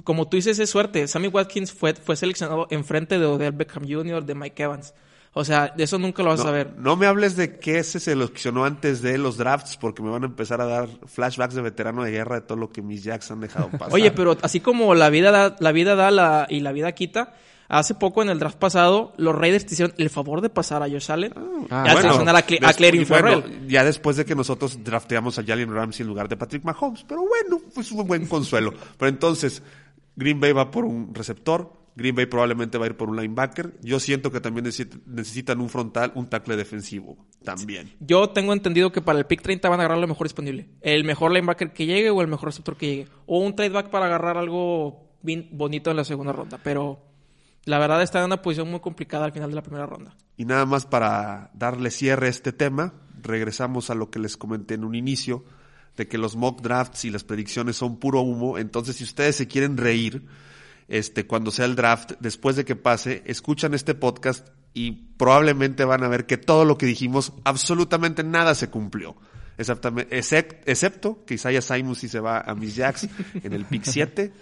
[0.04, 1.08] como tú dices, es suerte.
[1.08, 4.94] Sammy Watkins fue, fue seleccionado enfrente de Odell Beckham Jr., de Mike Evans.
[5.38, 6.74] O sea, de eso nunca lo vas no, a ver.
[6.78, 10.28] no me hables de que se seleccionó antes de los drafts porque me van a
[10.28, 13.42] empezar a dar flashbacks de veterano de guerra de todo lo que mis Jacks han
[13.42, 13.94] dejado pasar.
[13.94, 17.34] Oye, pero así como la vida da, la vida da la, y la vida quita,
[17.68, 20.88] hace poco en el draft pasado, los Raiders te hicieron el favor de pasar a
[20.90, 21.34] Josh Allen
[21.70, 24.82] Ah, y bueno, a, Cle- a Des- Clelin y bueno, ya después de que nosotros
[24.86, 27.04] drafteamos a Jalen Ramsey en lugar de Patrick Mahomes.
[27.06, 28.74] Pero bueno, pues un buen consuelo.
[28.98, 29.62] Pero entonces,
[30.16, 31.74] Green Bay va por un receptor.
[31.96, 33.78] Green Bay probablemente va a ir por un linebacker.
[33.82, 37.18] Yo siento que también necesi- necesitan un frontal, un tackle defensivo.
[37.44, 37.94] También.
[38.02, 40.68] Yo tengo entendido que para el pick 30 van a agarrar lo mejor disponible.
[40.82, 43.08] El mejor linebacker que llegue o el mejor receptor que llegue.
[43.26, 46.60] O un trade back para agarrar algo bien bonito en la segunda ronda.
[46.64, 47.02] Pero
[47.64, 50.16] la verdad está en una posición muy complicada al final de la primera ronda.
[50.38, 54.74] Y nada más para darle cierre a este tema, regresamos a lo que les comenté
[54.74, 55.46] en un inicio,
[55.96, 58.58] de que los mock drafts y las predicciones son puro humo.
[58.58, 60.26] Entonces, si ustedes se quieren reír,
[60.88, 66.04] este, cuando sea el draft, después de que pase, escuchan este podcast y probablemente van
[66.04, 69.16] a ver que todo lo que dijimos, absolutamente nada se cumplió.
[69.58, 73.08] Exactamente, excep- excepto que Isaiah Simons sí se va a Miss Jacks
[73.42, 74.34] en el pick 7.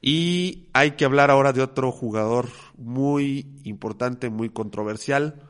[0.00, 5.42] Y hay que hablar ahora de otro jugador muy importante, muy controversial.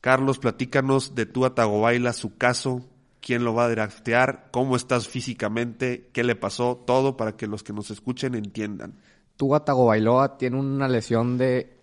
[0.00, 2.88] Carlos, platícanos de tu Tagobaila, su caso,
[3.20, 7.62] quién lo va a draftear, cómo estás físicamente, qué le pasó, todo para que los
[7.62, 8.98] que nos escuchen entiendan.
[9.36, 11.76] Tua Tagovailoa tiene una lesión de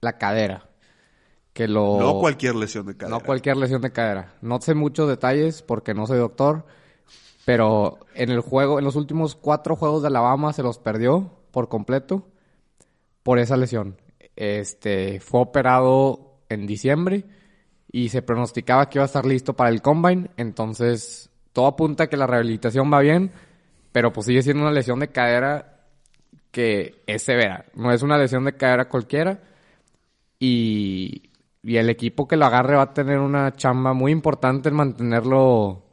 [0.00, 0.68] la cadera.
[1.52, 1.98] Que lo...
[1.98, 3.18] No cualquier lesión de cadera.
[3.18, 4.34] No cualquier lesión de cadera.
[4.40, 6.64] No sé muchos detalles porque no soy doctor,
[7.44, 11.68] pero en el juego, en los últimos cuatro juegos de Alabama se los perdió por
[11.68, 12.28] completo
[13.22, 13.96] por esa lesión.
[14.36, 17.24] Este fue operado en diciembre
[17.92, 22.06] y se pronosticaba que iba a estar listo para el combine, entonces todo apunta a
[22.06, 23.32] que la rehabilitación va bien,
[23.92, 25.80] pero pues sigue siendo una lesión de cadera
[26.50, 27.66] que es severa.
[27.74, 29.40] No es una lesión de cadera cualquiera
[30.38, 31.30] y,
[31.62, 35.84] y el equipo que lo agarre va a tener una chamba muy importante en mantenerlo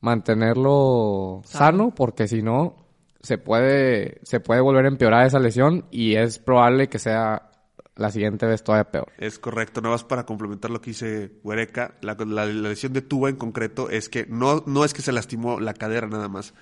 [0.00, 2.76] mantenerlo sano, porque si no
[3.20, 7.50] se puede se puede volver a empeorar esa lesión y es probable que sea
[7.96, 9.12] la siguiente vez todavía peor.
[9.18, 13.02] Es correcto, nada más para complementar lo que dice Huereca, la, la- la lesión de
[13.02, 16.54] Tuba en concreto es que no, no es que se lastimó la cadera nada más.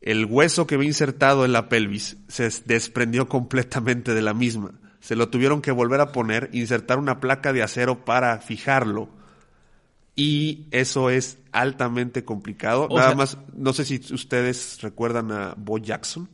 [0.00, 4.72] El hueso que ve insertado en la pelvis se desprendió completamente de la misma.
[5.00, 9.08] Se lo tuvieron que volver a poner, insertar una placa de acero para fijarlo.
[10.14, 12.86] Y eso es altamente complicado.
[12.90, 16.28] O nada sea- más, no sé si ustedes recuerdan a Bo Jackson.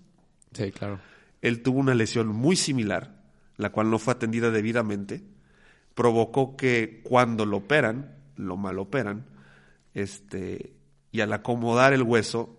[0.52, 1.00] Sí, claro.
[1.40, 3.21] Él tuvo una lesión muy similar,
[3.62, 5.22] la cual no fue atendida debidamente,
[5.94, 9.27] provocó que cuando lo operan, lo mal operan,
[9.94, 10.72] este,
[11.11, 12.59] y al acomodar el hueso,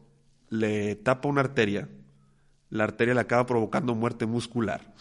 [0.50, 1.90] le tapa una arteria,
[2.70, 4.94] la arteria le acaba provocando muerte muscular.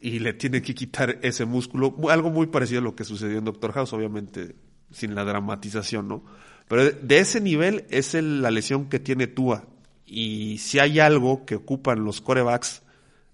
[0.00, 3.44] Y le tiene que quitar ese músculo, algo muy parecido a lo que sucedió en
[3.44, 4.56] Doctor House, obviamente
[4.90, 6.24] sin la dramatización, ¿no?
[6.68, 9.64] Pero de- de ese nivel es el- la lesión que tiene Tua.
[10.06, 12.82] Y si hay algo que ocupan los corebacks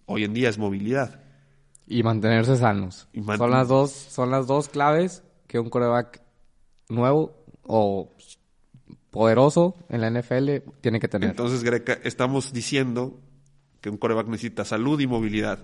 [0.07, 1.21] hoy en día es movilidad.
[1.89, 3.09] Y mantenerse sanos.
[3.13, 6.21] Y man- Son las dos son las dos claves que un coreback
[6.89, 8.11] nuevo o
[9.11, 11.31] poderoso en la NFL tiene que tener.
[11.31, 13.19] Entonces, Greca, estamos diciendo
[13.81, 15.59] que un coreback necesita salud y movilidad.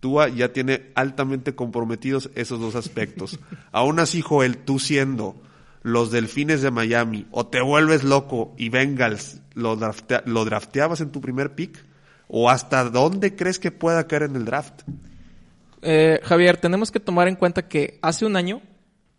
[0.00, 3.38] Tua ya tiene altamente comprometidos esos dos aspectos.
[3.72, 5.36] Aún así, Joel, tú siendo
[5.82, 11.10] los Delfines de Miami o te vuelves loco y Bengals lo, draftea- lo drafteabas en
[11.12, 11.84] tu primer pick
[12.28, 14.82] o hasta dónde crees que pueda caer en el draft.
[15.88, 18.60] Eh, Javier, tenemos que tomar en cuenta que hace un año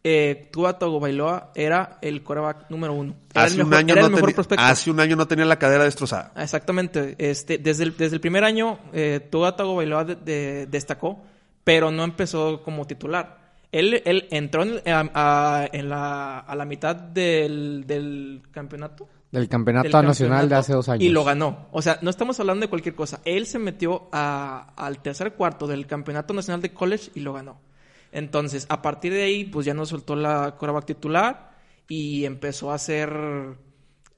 [0.03, 3.15] eh, Tua Tagovailoa era el quarterback número uno.
[3.33, 4.63] Era Hace el un, año era no el mejor prospecto.
[4.63, 6.31] hace un año no tenía la cadera destrozada.
[6.37, 7.15] Exactamente.
[7.17, 11.23] Este, desde, el, desde el primer año, eh, Tua de- de- destacó,
[11.63, 13.37] pero no empezó como titular.
[13.71, 19.09] Él, él entró en, a, a- en la, a la mitad del, del campeonato.
[19.31, 21.03] Del campeonato del nacional de hace dos años.
[21.03, 21.67] Y lo ganó.
[21.71, 23.19] O sea, no estamos hablando de cualquier cosa.
[23.25, 27.59] Él se metió a- al tercer cuarto del campeonato nacional de college y lo ganó.
[28.13, 31.51] Entonces, a partir de ahí, pues ya no soltó la coreback titular
[31.89, 33.09] y empezó a ser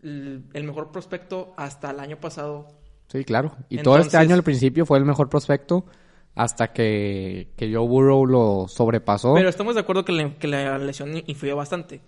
[0.03, 2.67] el mejor prospecto hasta el año pasado.
[3.07, 3.55] Sí, claro.
[3.69, 5.85] Y todo este año al principio fue el mejor prospecto
[6.35, 9.33] hasta que, que Joe Burrow lo sobrepasó.
[9.33, 12.01] Pero estamos de acuerdo que la lesión influyó bastante.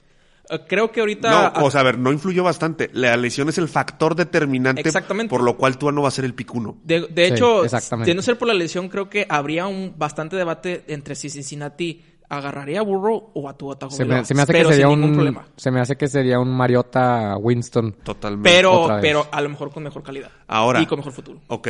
[0.52, 1.54] Eh, creo que ahorita...
[1.56, 2.90] No, o sea, a ver, no influyó bastante.
[2.94, 5.30] La lesión es el factor determinante Exactamente.
[5.30, 6.78] por lo cual Tua no va a ser el pick uno.
[6.84, 8.12] De, de Sí, hecho, exactamente.
[8.12, 12.04] de no ser por la lesión, creo que habría un bastante debate entre si Cincinnati
[12.30, 15.14] agarraría a Burrow o a Tua se, me, se me hace que pero sería un
[15.14, 15.46] problema.
[15.58, 17.94] se me hace que sería un Mariota Winston.
[18.04, 18.50] Totalmente.
[18.50, 20.32] Pero, pero a lo mejor con mejor calidad.
[20.48, 20.82] Ahora.
[20.82, 21.42] Y con mejor futuro.
[21.48, 21.68] Ok,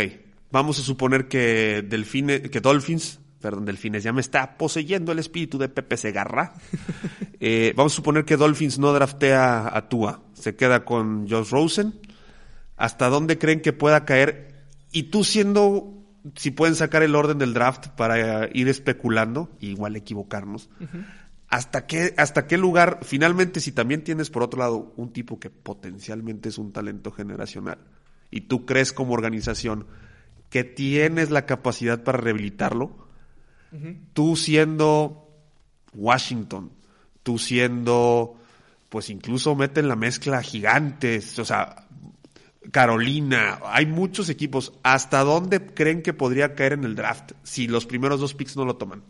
[0.51, 5.57] vamos a suponer que Delfine, que Dolphins, perdón, Delfines, ya me está poseyendo el espíritu
[5.57, 6.53] de Pepe Segarra.
[7.43, 11.99] Eh, vamos a suponer que Dolphins no draftea a Tua, se queda con Josh Rosen.
[12.77, 14.67] ¿Hasta dónde creen que pueda caer?
[14.91, 15.91] Y tú siendo,
[16.35, 20.69] si pueden sacar el orden del draft para ir especulando, igual equivocarnos.
[21.47, 25.49] ¿Hasta qué, ¿Hasta qué lugar, finalmente, si también tienes por otro lado un tipo que
[25.49, 27.79] potencialmente es un talento generacional
[28.29, 29.85] y tú crees como organización
[30.49, 33.00] que tienes la capacidad para rehabilitarlo,
[34.13, 35.27] tú siendo
[35.93, 36.71] Washington,
[37.23, 38.35] tú siendo,
[38.89, 41.87] pues incluso mete en la mezcla gigantes, o sea,
[42.71, 44.73] Carolina, hay muchos equipos.
[44.83, 48.65] ¿Hasta dónde creen que podría caer en el draft si los primeros dos picks no
[48.65, 49.03] lo toman?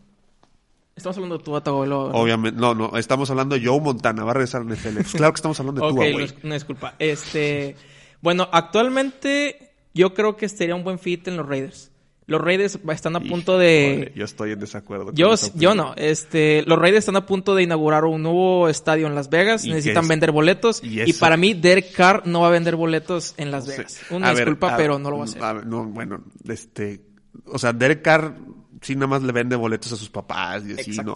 [0.96, 2.06] Estamos hablando de Tua Tagovailoa.
[2.08, 2.22] ¿verdad?
[2.22, 4.94] Obviamente, no, no, estamos hablando de Joe Montana, va a regresar la NFL.
[4.96, 6.26] Pues claro que estamos hablando de Tua, no, güey.
[6.26, 6.96] es- no, disculpa.
[7.00, 7.76] Este,
[8.22, 11.91] bueno, actualmente yo creo que sería un buen fit en los Raiders.
[12.32, 14.12] Los Raiders están a punto de...
[14.16, 15.12] Yo estoy en desacuerdo.
[15.14, 15.94] Yo, yo no.
[15.98, 19.64] Este, los Raiders están a punto de inaugurar un nuevo estadio en Las Vegas.
[19.66, 20.10] ¿Y qué Necesitan es?
[20.10, 20.82] vender boletos.
[20.84, 23.72] ¿Y para mí, Derek Carr no va a vender boletos en Las Sí.
[23.72, 24.00] Vegas.
[24.10, 25.42] Una A ver, disculpa, a- pero no lo va a hacer.
[25.42, 27.02] ver, no, bueno, este,
[27.46, 28.36] o sea, Derek Carr
[28.82, 31.14] sí nada más le vende boletos a sus papás y así, ¿no?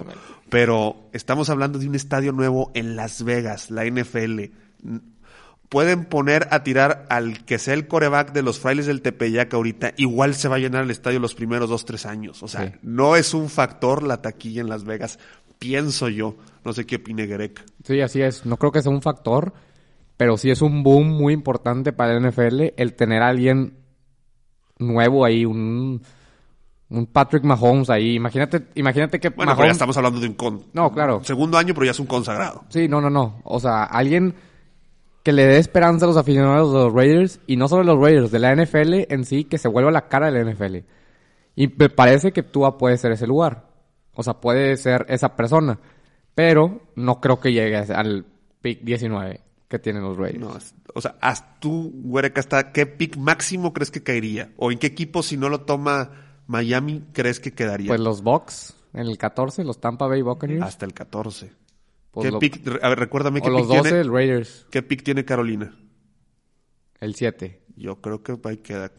[0.50, 4.52] Pero estamos hablando de un estadio nuevo en Las Vegas, la NFL.
[5.70, 9.94] Pueden poner a tirar al que sea el coreback de los frailes del Tepeyac ahorita,
[9.98, 12.44] igual se va a llenar el estadio los primeros dos, tres años.
[12.44, 12.72] O sea, Sí.
[12.84, 15.18] no es un factor la taquilla en Las Vegas,
[15.60, 16.36] pienso yo.
[16.64, 17.64] No sé qué opine Gerek.
[17.84, 18.46] Sí, así es.
[18.46, 19.54] No creo que sea un factor,
[20.18, 23.78] pero sí es un boom muy importante para el NFL el tener a alguien
[24.78, 26.02] nuevo ahí, un,
[26.90, 28.16] un Patrick Mahomes ahí.
[28.16, 29.72] Imagínate, imagínate que Bueno, pero ya Mahomes...
[29.76, 30.64] estamos hablando de un con.
[30.74, 31.24] No, claro.
[31.24, 32.66] Segundo año, pero ya es un consagrado.
[32.70, 33.42] Sí, no, no, no.
[33.44, 34.36] O sea, alguien
[35.26, 38.30] que le dé esperanza a los aficionados de los Raiders y no solo los Raiders,
[38.30, 40.88] de la NFL en sí, que se vuelva la cara de la NFL.
[41.56, 43.66] Y me parece que Tua puede ser ese lugar.
[44.14, 45.80] O sea, puede ser esa persona.
[46.36, 48.28] Pero no creo que llegue al
[48.62, 50.40] pick 19 que tienen los Raiders.
[50.40, 50.60] No,
[50.94, 54.52] o sea, haz tú, Güereca, hasta qué pick máximo crees que caería?
[54.58, 56.12] ¿O en qué equipo, si no lo toma
[56.46, 57.88] Miami, crees que quedaría?
[57.88, 60.62] Pues los Bucks en el 14, los Tampa Bay Buccaneers.
[60.62, 61.52] Hasta el 14.
[62.16, 62.62] Pues ¿Qué lo- pick?
[62.82, 64.00] A ver, recuérdame o qué los pick 12, tiene.
[64.02, 64.66] el Raiders.
[64.72, 65.78] ¿Qué pick tiene Carolina?
[67.00, 67.62] El 7.
[67.76, 68.92] Yo creo que ahí queda.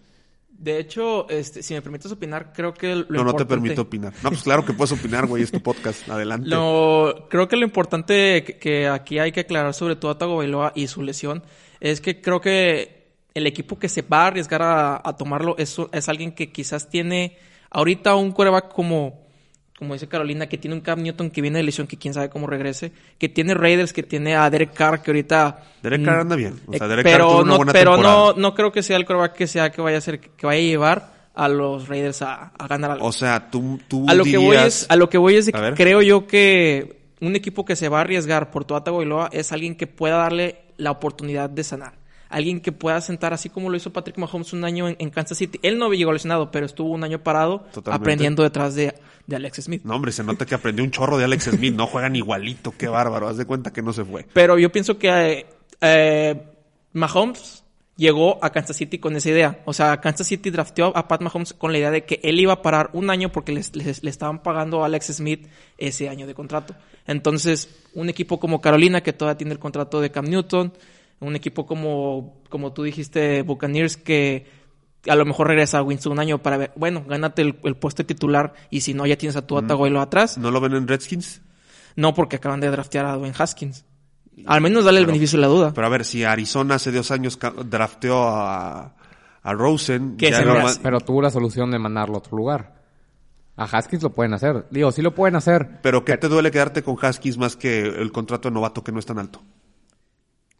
[0.51, 3.83] De hecho, este, si me permites opinar, creo que lo no, no te importante- permito
[3.83, 4.13] opinar.
[4.23, 6.09] No, pues claro que puedes opinar, güey, es tu podcast.
[6.11, 6.49] Adelante.
[6.49, 10.73] Lo, creo que lo importante que, que aquí hay que aclarar sobre todo a Tagovailoa
[10.75, 11.43] y su lesión
[11.81, 15.77] es que creo que el equipo que se va a arriesgar a, a tomarlo es,
[15.93, 17.37] es alguien que quizás tiene
[17.71, 19.26] ahorita un quarterback como,
[19.79, 22.31] como dice Carolina, que tiene un Cam Newton que viene de lesión, que quién sabe
[22.31, 25.63] cómo regrese, que tiene Raiders, que tiene a Derek Carr, que ahorita...
[25.83, 26.61] Derek Carr mm, anda bien.
[26.67, 28.35] O sea, eh, Derek Carr pero una no, buena pero no, temporada.
[28.39, 30.63] no creo que sea el quarterback que sea que vaya a ser, que vaya a
[30.63, 34.39] llevar a los Raiders a, a ganar algo O sea, tú, tú a lo que
[34.39, 37.77] voy es a lo que voy es de que creo yo que un equipo que
[37.77, 41.63] se va a arriesgar por Tua Tagovailoa es alguien que pueda darle la oportunidad de
[41.63, 41.93] sanar
[42.29, 45.39] alguien que pueda sentar así como lo hizo Patrick Mahomes un año en, en Kansas
[45.39, 47.91] City él no llegó lesionado pero estuvo un año parado Totalmente.
[48.03, 48.95] aprendiendo detrás de,
[49.27, 51.75] de Alex Smith No, hombre, se nota que aprendió un chorro de Alex Smith.
[51.75, 53.29] No juegan igualito, qué bárbaro.
[53.29, 54.27] Haz de cuenta que no se fue.
[54.33, 55.47] pero yo pienso que eh,
[55.81, 56.43] eh,
[56.93, 57.65] Mahomes
[57.97, 59.61] llegó a Kansas City con esa idea.
[59.65, 62.53] O sea, Kansas City drafteó a Pat Mahomes con la idea de que él iba
[62.55, 65.47] a parar un año porque les- les- le estaban pagando a Alex Smith
[65.79, 66.75] ese año de contrato.
[67.07, 70.73] Entonces, un equipo como Carolina, que todavía tiene el contrato de Cam Newton,
[71.21, 74.47] un equipo como, como tú dijiste, Buccaneers, que
[75.09, 78.03] a lo mejor regresa a Winston un año para ver, bueno, gánate el, el puesto
[78.03, 80.37] de titular y si no, ya tienes a tu Tagovailoa atrás.
[80.39, 81.43] ¿No lo ven en Redskins?
[81.95, 83.85] No, porque acaban de draftear a Dwayne Haskins.
[84.47, 85.73] Al menos dale el Pero- beneficio de la duda.
[85.75, 88.95] Pero a ver, si Arizona hace dos años drafteó a,
[89.43, 90.57] a Rosen, ¿Qué ya no?
[90.83, 92.75] Pero tuvo la solución de mandarlo a otro lugar.
[93.57, 94.67] A Haskins lo pueden hacer.
[94.71, 95.81] Digo, sí lo pueden hacer.
[95.83, 98.99] Pero ¿qué te duele quedarte con Haskins más que el contrato de novato que no
[98.99, 99.41] es tan alto?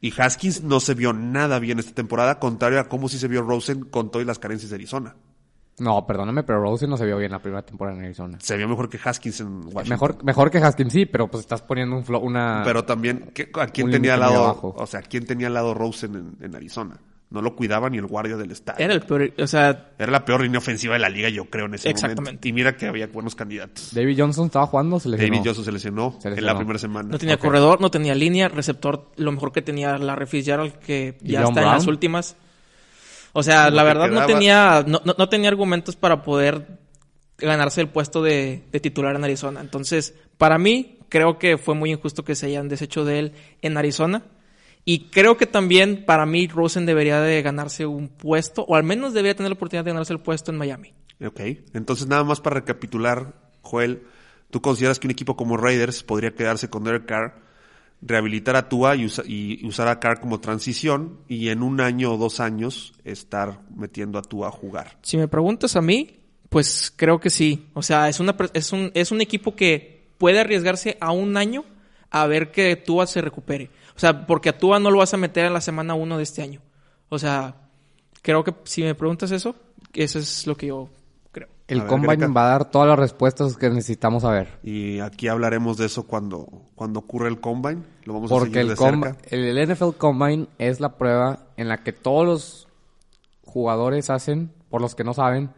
[0.01, 3.43] Y Haskins no se vio nada bien esta temporada, contrario a cómo sí se vio
[3.43, 5.17] Rosen con todas las carencias de Arizona.
[5.79, 8.39] No, perdóname, pero Rosen no se vio bien la primera temporada en Arizona.
[8.41, 9.89] Se vio mejor que Haskins en Washington.
[9.89, 12.63] Mejor, mejor que Haskins, sí, pero pues estás poniendo un flow, una...
[12.65, 14.59] Pero también, ¿qué- ¿a quién tenía al lado?
[14.63, 16.99] O sea, ¿quién tenía al lado Rosen en, en Arizona?
[17.29, 18.85] No lo cuidaba ni el guardia del estadio.
[18.85, 21.67] Era el peor, o sea, Era la peor línea ofensiva de la liga, yo creo,
[21.67, 22.23] en ese Exactamente.
[22.23, 22.49] momento.
[22.49, 23.93] Y mira que había buenos candidatos.
[23.93, 25.33] David Johnson estaba jugando, se lesionó.
[25.35, 27.09] David Johnson se lesionó, Se en la primera semana.
[27.09, 31.33] no tenía corredor, no tenía línea, receptor, lo mejor que tenía la Fitzgerald que ¿Y
[31.33, 32.37] ya está en las últimas.
[33.33, 36.79] O sea, la verdad no tenía, no, no- no tenía argumentos para poder
[37.39, 39.61] ganarse el puesto de, de titular en Arizona.
[39.61, 43.77] Entonces, para mí, creo que fue muy injusto que se hayan deshecho de él en
[43.77, 44.23] Arizona.
[44.89, 49.13] Y creo que también, para mí, Rosen debería de ganarse un puesto, o al menos
[49.13, 50.95] debería tener la oportunidad de ganarse el puesto en Miami.
[51.23, 51.41] Ok,
[51.75, 54.05] entonces nada más para recapitular, Joel,
[54.51, 57.35] ¿tú consideras que un equipo como Raiders podría quedarse con Derek Carr,
[58.01, 62.13] rehabilitar a Tua y, usa- y usar a Carr como transición y en un año
[62.15, 64.99] o dos años estar metiendo a Tua a jugar?
[65.03, 67.67] Si me preguntas a mí, pues creo que sí.
[67.75, 71.65] O sea, es, una, es, un, es un equipo que puede arriesgarse a un año
[72.11, 73.71] a ver que Tua se recupere.
[73.97, 76.23] O sea, porque a Tua no lo vas a meter en la semana 1 de
[76.23, 76.61] este año.
[77.09, 77.55] O sea,
[78.23, 79.55] creo que si me preguntas eso,
[79.95, 80.89] eso es lo que yo
[81.33, 81.49] creo.
[81.69, 82.33] El A ver, Combine Greca.
[82.33, 84.59] va a dar todas las respuestas que necesitamos saber.
[84.63, 87.83] Y aquí hablaremos de eso cuando, cuando ocurra el Combine.
[88.05, 89.19] Lo vamos a Porque seguir el, de com- cerca.
[89.31, 92.69] el, el NFL Combine es la prueba en la que todos los
[93.45, 95.51] jugadores hacen, por los que no saben,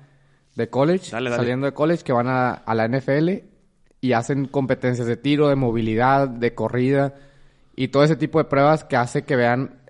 [0.55, 1.43] de college, Dale, dale.
[1.43, 3.31] saliendo de college, que van a, a la NFL
[4.01, 7.15] y hacen competencias de tiro, de movilidad, de corrida
[7.81, 9.81] y todo ese tipo de pruebas que hace que vean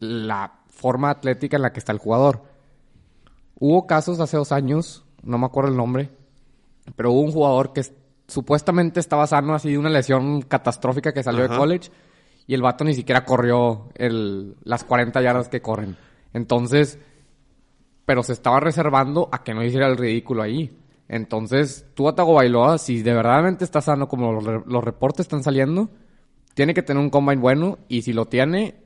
[0.00, 2.42] la forma atlética en la que está el jugador.
[3.58, 6.10] Hubo casos hace dos años, no me acuerdo el nombre,
[6.96, 7.82] pero hubo un jugador que
[8.26, 11.52] supuestamente estaba sano así de una lesión catastrófica que salió Ajá.
[11.54, 11.90] de college
[12.48, 15.96] y el vato ni siquiera corrió el, las 40 yardas que corren.
[16.32, 16.98] Entonces,
[18.04, 20.76] pero se estaba reservando a que no hiciera el ridículo ahí.
[21.08, 25.44] Entonces, tú Atago Bailoa, si de verdad está sano como los, re- los reportes están
[25.44, 25.90] saliendo,
[26.54, 28.76] tiene que tener un combine bueno y si lo tiene,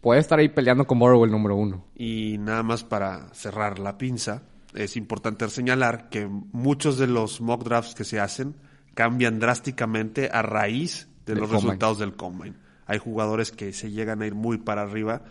[0.00, 1.84] puede estar ahí peleando con Burrow el número uno.
[1.94, 4.42] Y nada más para cerrar la pinza,
[4.74, 8.56] es importante señalar que muchos de los mock drafts que se hacen
[8.94, 11.68] cambian drásticamente a raíz de Del los combine.
[11.70, 12.56] resultados del combine.
[12.86, 15.22] Hay jugadores que se llegan a ir muy para arriba.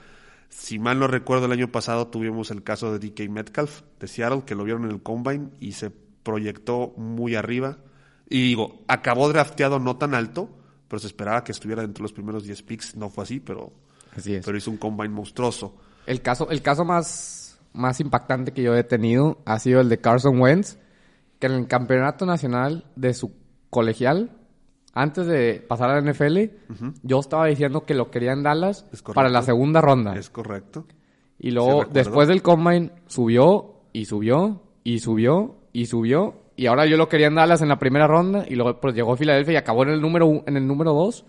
[0.50, 4.44] Si mal no recuerdo, el año pasado tuvimos el caso de DK Metcalf de Seattle,
[4.46, 7.78] que lo vieron en el combine y se proyectó muy arriba.
[8.30, 10.50] Y digo, acabó drafteado no tan alto,
[10.88, 12.96] pero se esperaba que estuviera dentro de los primeros 10 picks.
[12.96, 13.72] No fue así, pero,
[14.16, 14.46] Así es.
[14.46, 15.76] pero hizo un combine monstruoso.
[16.06, 20.00] El caso, el caso más, más impactante que yo he tenido ha sido el de
[20.00, 20.78] Carson Wentz,
[21.40, 23.34] que en el campeonato nacional de su
[23.70, 24.32] colegial,
[24.94, 26.38] antes de pasar a la NFL,
[27.04, 30.16] yo estaba diciendo que lo quería en Dallas para la segunda ronda.
[30.16, 30.86] Es correcto.
[31.38, 36.45] Y luego, después del combine, subió y subió y subió y subió.
[36.56, 39.14] Y ahora yo lo quería en Dallas en la primera ronda y luego pues, llegó
[39.14, 41.26] a Filadelfia y acabó en el número en el número dos.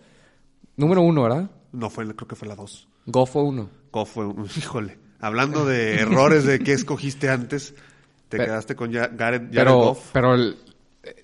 [0.77, 1.51] Número uno, ¿verdad?
[1.73, 2.89] No fue, creo que fue la 2.
[3.07, 3.69] Goff fue uno.
[4.07, 4.99] fue, un- híjole.
[5.21, 7.75] Hablando de errores de qué escogiste antes,
[8.29, 10.11] te quedaste con Ya- Jared Pero, Goff.
[10.13, 10.57] pero el-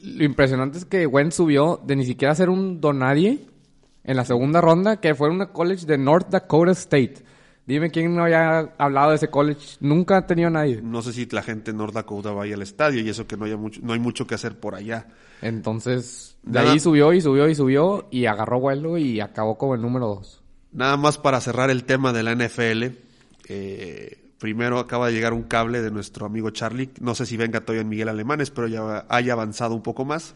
[0.02, 3.40] lo impresionante es que Wentz subió de ni siquiera ser un donadie
[4.04, 7.14] en la segunda ronda, que fue una college de North Dakota State.
[7.66, 9.77] Dime quién no había hablado de ese college.
[9.81, 10.83] Nunca ha tenido nadie.
[10.83, 13.44] No sé si la gente en North Dakota vaya al estadio y eso que no
[13.44, 15.07] haya mucho, no hay mucho que hacer por allá.
[15.42, 16.72] Entonces, de Nada.
[16.72, 20.42] ahí subió y subió y subió y agarró vuelo y acabó como el número dos.
[20.72, 22.96] Nada más para cerrar el tema de la NFL.
[23.48, 26.90] eh, primero acaba de llegar un cable de nuestro amigo Charlie.
[27.01, 30.35] No sé si venga todavía en Miguel Alemanes, pero ya haya avanzado un poco más.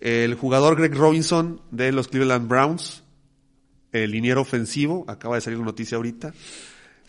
[0.00, 3.04] El jugador Greg Robinson de los Cleveland Browns,
[3.92, 6.32] el liniero ofensivo, acaba de salir la noticia ahorita,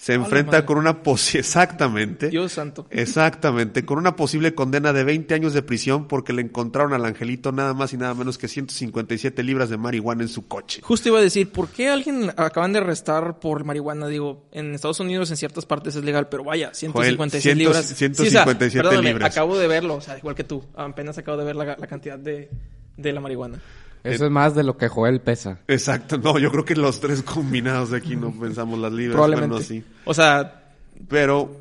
[0.01, 2.87] se enfrenta con una posi exactamente, Dios santo.
[2.89, 7.51] exactamente, con una posible condena de 20 años de prisión porque le encontraron al angelito
[7.51, 10.81] nada más y nada menos que 157 libras de marihuana en su coche.
[10.81, 14.07] Justo iba a decir, ¿por qué alguien acaban de arrestar por marihuana?
[14.07, 17.85] Digo, en Estados Unidos en ciertas partes es legal, pero vaya, 156 Joel, libras.
[17.85, 19.31] 157 perdóname, libras.
[19.31, 20.63] Acabo de verlo, o sea, igual que tú.
[20.73, 22.49] Apenas acabo de ver la, la cantidad de,
[22.97, 23.61] de la marihuana.
[24.03, 25.59] Eso es más de lo que Joel pesa.
[25.67, 29.13] Exacto, no, yo creo que los tres combinados de aquí no pensamos las libras.
[29.13, 29.53] Probablemente.
[29.53, 29.83] Bueno, sí.
[30.05, 30.73] O sea,
[31.07, 31.59] Pero,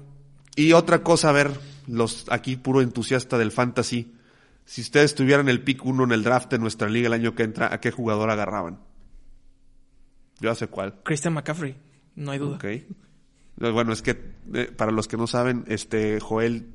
[0.56, 1.50] y otra cosa, a ver,
[1.86, 4.14] los aquí puro entusiasta del fantasy.
[4.64, 7.42] Si ustedes tuvieran el pick 1 en el draft de nuestra liga el año que
[7.42, 8.78] entra, ¿a qué jugador agarraban?
[10.40, 10.94] Yo sé cuál.
[11.02, 11.76] Christian McCaffrey,
[12.16, 12.56] no hay duda.
[12.56, 12.64] Ok.
[13.56, 14.18] Bueno, es que
[14.54, 16.70] eh, para los que no saben, este Joel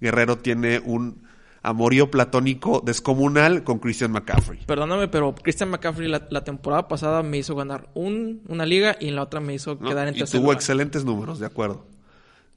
[0.00, 1.22] Guerrero tiene un
[1.62, 4.60] amorío platónico descomunal con Christian McCaffrey.
[4.66, 9.08] Perdóname, pero Christian McCaffrey la, la temporada pasada me hizo ganar un, una liga y
[9.08, 9.88] en la otra me hizo ¿no?
[9.88, 10.56] quedar en y tercer tuvo lugar.
[10.56, 11.84] excelentes números, de acuerdo.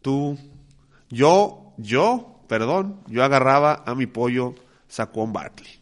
[0.02, 0.38] Tú,
[1.10, 4.56] Yo, yo, perdón, yo agarraba a mi pollo
[4.88, 5.80] Saquon Barkley.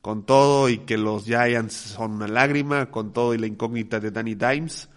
[0.00, 4.10] Con todo y que los Giants son una lágrima, con todo y la incógnita de
[4.10, 4.88] Danny Dimes,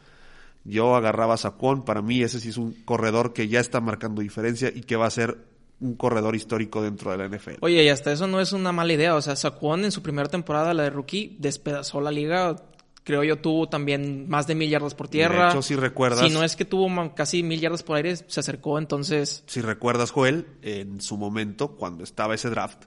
[0.65, 1.85] yo agarraba a Saquon.
[1.85, 5.05] Para mí ese sí es un corredor que ya está marcando diferencia y que va
[5.05, 5.37] a ser
[5.79, 7.55] un corredor histórico dentro de la NFL.
[7.61, 9.15] Oye, y hasta eso no es una mala idea.
[9.15, 12.55] O sea, Saquon en su primera temporada, la de rookie, despedazó la liga.
[13.03, 15.45] Creo yo tuvo también más de mil yardas por tierra.
[15.45, 16.19] De hecho, si recuerdas.
[16.19, 19.43] Si no es que tuvo casi mil yardas por aire, se acercó entonces.
[19.47, 22.85] Si recuerdas, Joel, en su momento, cuando estaba ese draft,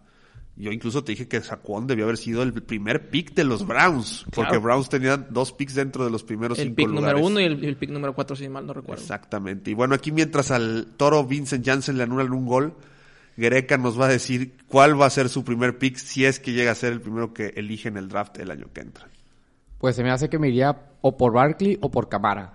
[0.61, 4.25] yo incluso te dije que Saquon debió haber sido el primer pick de los Browns,
[4.35, 4.61] porque Claro.
[4.63, 7.15] Browns tenía dos picks dentro de los primeros El cinco pick lugares.
[7.21, 9.03] número uno y el, el pick número cuatro, si mal no recuerdo.
[9.03, 9.71] Exactamente.
[9.71, 12.75] Y bueno, aquí mientras al toro Vincent Janssen le anulan un gol,
[13.37, 16.53] Greca nos va a decir cuál va a ser su primer pick si es que
[16.53, 19.09] llega a ser el primero que elige en el draft el año que entra.
[19.79, 22.53] Pues se me hace que me iría o por Barkley o por Camara.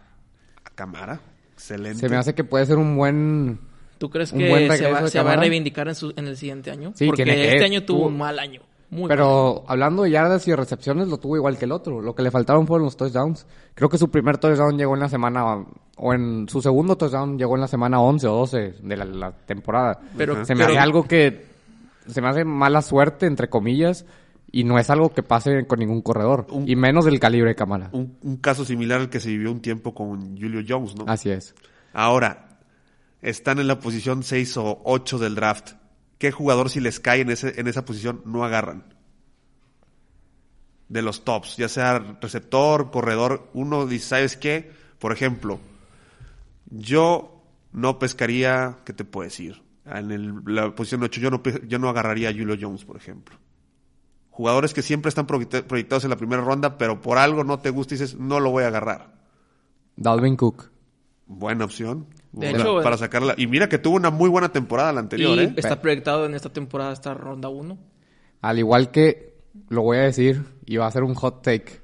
[0.64, 1.20] A Camara.
[1.54, 2.00] Excelente.
[2.00, 3.60] Se me hace que puede ser un buen...
[4.08, 6.72] ¿Tú crees que se va, de se va a reivindicar en, su, en el siguiente
[6.72, 6.92] año?
[6.96, 8.62] Sí, Porque tiene que- este año tuvo tuvo- un mal año.
[8.92, 9.10] Muy mal.
[9.10, 12.02] Pero hablando de yardas y de recepciones, lo tuvo igual que el otro.
[12.02, 13.46] Lo que le faltaron fueron los touchdowns.
[13.74, 15.66] Creo que su primer touchdown llegó en la semana...
[15.98, 19.32] O en su segundo touchdown llegó en la semana 11 o 12 de la, la
[19.32, 20.00] temporada.
[20.16, 21.46] Pero- se me pero- hace algo que...
[22.08, 24.06] Se me hace mala suerte, entre comillas.
[24.52, 26.46] Y no es algo que pase con ningún corredor.
[26.52, 27.90] Un- Y menos del calibre de Camara.
[27.92, 31.06] Un, un caso similar al que se vivió un tiempo con Julio Jones, ¿no?
[31.08, 31.56] Así es.
[31.92, 32.55] Ahora,
[33.30, 35.74] están en la posición 6 o 8 del draft.
[36.18, 38.94] ¿Qué jugador si les cae en, ese, en esa posición no agarran?
[40.88, 44.72] De los tops, ya sea receptor, corredor, uno dice, ¿sabes qué?
[45.00, 45.60] Por ejemplo,
[46.70, 49.64] yo no pescaría, ¿qué te puedo decir?
[49.86, 53.36] En el- la posición 8 yo no, yo no agarraría a Julio Jones, por ejemplo.
[54.30, 57.70] Jugadores que siempre están proyecta- proyectados en la primera ronda, pero por algo no te
[57.72, 59.16] gusta y dices, no lo voy a agarrar.
[59.96, 60.70] Dalvin Cook.
[61.26, 62.06] Buena opción.
[62.36, 63.34] De Buena- hecho, para sacarla.
[63.38, 65.54] Y mira que tuvo una muy buena temporada la anterior, y ¿eh?
[65.56, 67.78] está proyectado en esta temporada, esta ronda 1.
[68.42, 69.38] Al igual que,
[69.70, 71.80] lo voy a decir, y va a ser un hot take,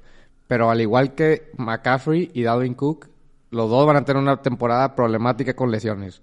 [0.46, 3.08] pero al igual que McCaffrey y Dalvin Cook,
[3.50, 6.20] los dos van a tener una temporada problemática con lesiones.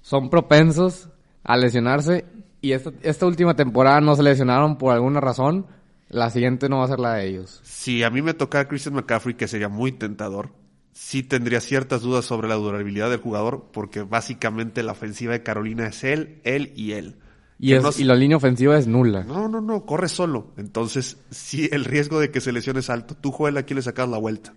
[0.00, 1.08] Son propensos
[1.44, 2.24] a lesionarse
[2.60, 5.66] y esta, esta última temporada no se lesionaron por alguna razón,
[6.08, 7.60] la siguiente no va a ser la de ellos.
[7.62, 10.50] Si a mí me tocara Christian McCaffrey, que sería muy tentador,
[10.98, 15.86] sí tendría ciertas dudas sobre la durabilidad del jugador, porque básicamente la ofensiva de Carolina
[15.86, 17.14] es él, él y él.
[17.60, 19.22] Y, es- no, y la línea ofensiva es nula.
[19.22, 20.48] no, no, no, corre solo.
[20.56, 23.14] Entonces, sí, el riesgo de que se lesione es alto.
[23.14, 24.54] Tú, Joel, aquí le sacas la vuelta.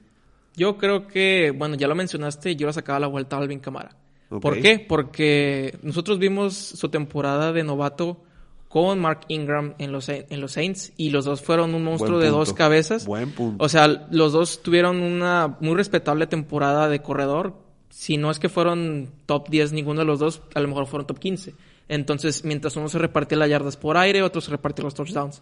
[0.55, 3.95] Yo creo que, bueno, ya lo mencionaste, yo le sacaba la vuelta a Alvin Camara.
[4.27, 4.83] ¿Por qué?
[4.87, 8.23] Porque nosotros vimos su temporada de novato
[8.71, 12.29] con Mark Ingram en los, en los Saints y los dos fueron un monstruo de
[12.29, 13.05] dos cabezas.
[13.05, 13.61] Buen punto.
[13.61, 17.53] O sea, los dos tuvieron una muy respetable temporada de corredor.
[17.89, 21.05] Si no es que fueron top 10 ninguno de los dos, a lo mejor fueron
[21.05, 21.53] top 15.
[21.89, 25.41] Entonces, mientras uno se repartía las yardas por aire, otro se repartía los touchdowns.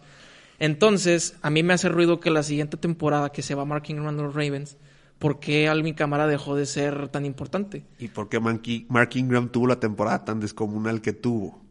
[0.58, 4.08] Entonces, a mí me hace ruido que la siguiente temporada que se va Mark Ingram
[4.08, 4.76] a los Ravens,
[5.20, 7.84] ¿por qué Alvin Camara dejó de ser tan importante?
[8.00, 11.69] ¿Y por qué Mark Ingram tuvo la temporada tan descomunal que tuvo?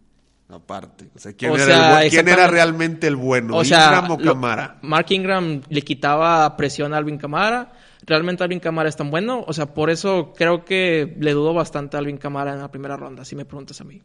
[0.50, 1.10] Aparte.
[1.16, 2.52] O sea, ¿quién, O era, sea, el buen- ¿quién era exactamente.
[2.52, 3.56] realmente el bueno?
[3.58, 4.80] O sea, ¿Ingram o lo- Camara?
[4.82, 7.72] Mark Ingram le quitaba presión a Alvin Camara.
[8.06, 9.43] ¿Realmente Alvin Camara es tan bueno?
[9.45, 12.97] O sea, por eso creo que le dudo bastante a Alvin Camara en la primera
[12.97, 14.02] ronda, si me preguntas a mí.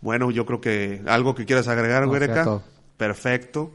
[0.00, 2.62] Bueno, yo creo que algo que quieras agregar, No, todo.
[2.96, 3.72] Perfecto.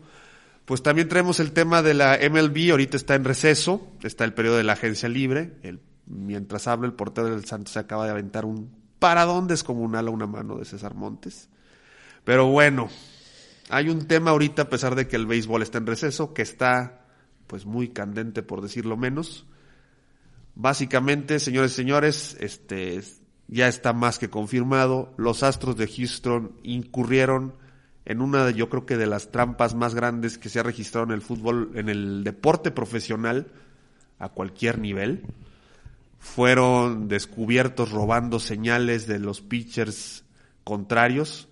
[0.65, 4.57] Pues también traemos el tema de la MLB, ahorita está en receso, está el periodo
[4.57, 5.53] de la agencia libre.
[5.63, 10.11] El, mientras habla, el portero del Santos se acaba de aventar un paradón descomunal a
[10.11, 11.49] una mano de César Montes.
[12.23, 12.89] Pero bueno,
[13.69, 17.05] hay un tema ahorita, a pesar de que el béisbol está en receso, que está
[17.47, 19.45] pues muy candente por decirlo menos.
[20.55, 23.01] Básicamente, señores y señores, este
[23.47, 25.13] ya está más que confirmado.
[25.17, 27.53] Los Astros de Houston incurrieron
[28.05, 31.05] en una de, yo creo que de las trampas más grandes que se ha registrado
[31.07, 33.47] en el fútbol, en el deporte profesional
[34.19, 35.25] a cualquier nivel.
[36.19, 40.25] Fueron descubiertos robando señales de los pitchers
[40.63, 41.47] contrarios,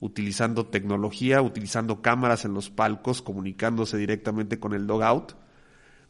[0.00, 5.32] utilizando tecnología, utilizando cámaras en los palcos, comunicándose directamente con el dogout.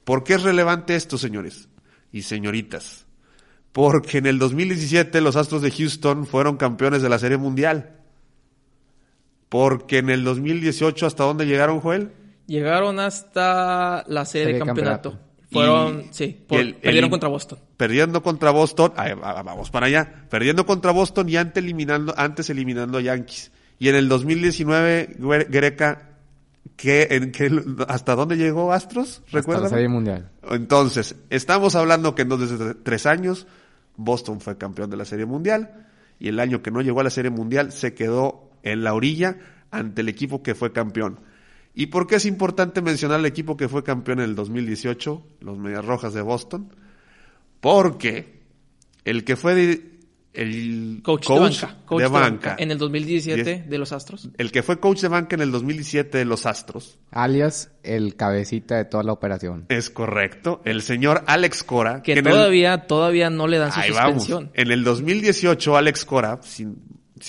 [0.05, 1.69] ¿Por qué es relevante esto, señores
[2.13, 3.07] y señoritas?
[3.73, 7.97] Porque en el 2017 los Astros de Houston fueron campeones de la Serie Mundial.
[9.49, 12.13] Porque en el 2018, ¿hasta dónde llegaron, Joel?
[12.47, 15.19] Llegaron hasta la serie, Serie de campeonato.
[15.57, 17.59] Fueron, Y- sí, por- el- perdieron contra Boston.
[17.77, 22.99] Perdiendo contra Boston, va- vamos para allá, perdiendo contra Boston y antes eliminando, antes eliminando
[22.99, 23.51] a Yankees.
[23.79, 26.11] Y en el 2019, Gre- Greca,
[26.77, 27.51] ¿qué, en qué-
[27.89, 29.23] ¿hasta dónde llegó Astros?
[29.27, 29.65] Hasta ¿Recuerdan?
[29.65, 30.31] la Serie Mundial.
[30.51, 33.47] Entonces, estamos hablando que en dos de tres años,
[33.97, 35.87] Boston fue campeón de la Serie Mundial
[36.19, 39.37] y el año que no llegó a la Serie Mundial se quedó en la orilla
[39.71, 41.21] ante el equipo que fue campeón.
[41.79, 45.59] ¿Y por qué es importante mencionar el equipo que fue campeón en el 2018, los
[45.59, 46.73] Medias Rojas de Boston?
[47.61, 48.41] Porque
[49.05, 49.97] el que fue de-
[50.33, 51.77] el Coach, de banca.
[51.87, 52.57] Coach de de banca.
[52.59, 54.29] En el 2017 Diez- de los Astros.
[54.37, 58.77] el que fue coach de banca en el 2017 de los Astros, Alias el cabecita
[58.77, 59.65] de toda la operación.
[59.71, 63.91] es correcto, el señor Alex Cora, Que el- todavía, todavía no le dan su Ahí
[63.93, 64.25] vamos.
[64.25, 64.51] suspensión.
[64.55, 66.65] En el 2018, Alex Cora, si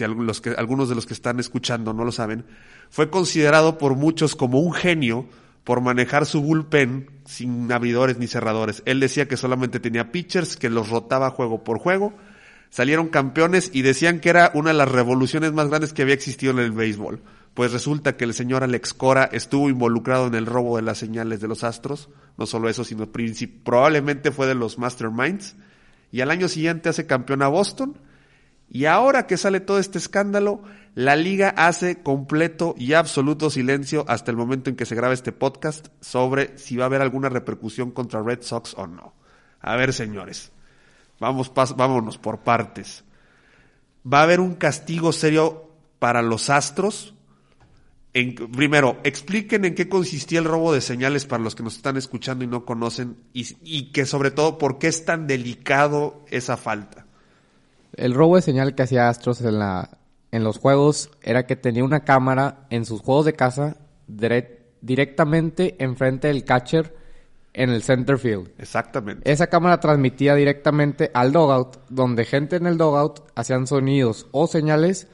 [0.03, 2.43] algu- los que, algunos de los que están escuchando no lo saben,
[2.89, 5.27] fue considerado por muchos como un genio
[5.63, 8.81] por manejar su bullpen sin abridores ni cerradores.
[8.85, 12.13] Él decía que solamente tenía pitchers, que los rotaba juego por juego.
[12.69, 16.53] Salieron campeones y decían que era una de las revoluciones más grandes que había existido
[16.53, 17.21] en el béisbol.
[17.53, 21.41] Pues resulta que el señor Alex Cora estuvo involucrado en el robo de las señales
[21.41, 22.07] de los Astros.
[22.37, 23.09] No solo eso, sino
[23.63, 25.55] probablemente fue de los Masterminds.
[26.11, 27.97] Y al año siguiente hace campeón a Boston.
[28.69, 30.61] Y ahora que sale todo este escándalo,
[30.93, 35.31] la liga hace completo y absoluto silencio hasta el momento en que se graba este
[35.31, 39.13] podcast sobre si va a haber alguna repercusión contra Red Sox o no.
[39.61, 40.51] A ver, señores,
[41.19, 43.03] vamos, vámonos por partes.
[44.11, 47.13] ¿Va a haber un castigo serio para los Astros?
[48.13, 51.97] En- primero, expliquen en qué consistía el robo de señales para los que nos están
[51.97, 56.57] escuchando y no conocen y, y que sobre todo por qué es tan delicado esa
[56.57, 57.06] falta.
[57.93, 59.97] El robo de señal que hacía Astros en, la,
[60.31, 63.77] en los juegos era que tenía una cámara en sus juegos de casa
[64.07, 66.95] dire- directamente enfrente del catcher
[67.53, 68.51] en el center field.
[68.59, 69.31] Exactamente.
[69.31, 75.07] Esa cámara transmitía directamente al dogout, donde gente en el dogout hacían sonidos o señales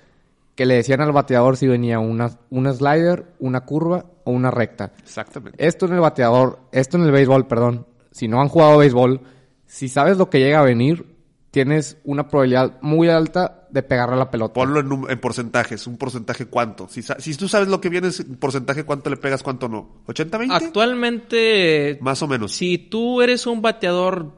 [0.56, 4.92] que le decían al bateador si venía una, una slider, una curva o una recta.
[5.02, 5.66] Exactamente.
[5.66, 7.88] Esto en el bateador, esto en el béisbol, perdón.
[8.12, 9.22] Si no han jugado béisbol,
[9.66, 11.13] si sabes lo que llega a venir,
[11.54, 14.56] tienes una probabilidad muy alta de pegarle a la pelota.
[14.56, 15.86] Ponlo en, un- en porcentajes.
[15.86, 16.88] ¿Un porcentaje cuánto?
[16.90, 20.02] Si, si tú sabes lo que viene en porcentaje, ¿cuánto le pegas, cuánto no?
[20.08, 20.48] ¿80-20?
[20.52, 22.54] Actualmente, Más o menos.
[22.54, 24.34] si tú eres un bateador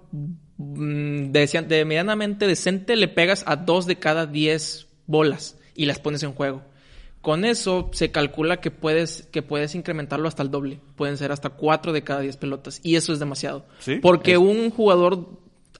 [0.58, 6.00] mm, de, de medianamente decente, le pegas a dos de cada 10 bolas y las
[6.00, 6.64] pones en juego.
[7.22, 10.80] Con eso se calcula que puedes, que puedes incrementarlo hasta el doble.
[10.96, 12.80] Pueden ser hasta cuatro de cada 10 pelotas.
[12.84, 13.66] Y eso es demasiado.
[13.80, 15.30] Sí, Porque es- un jugador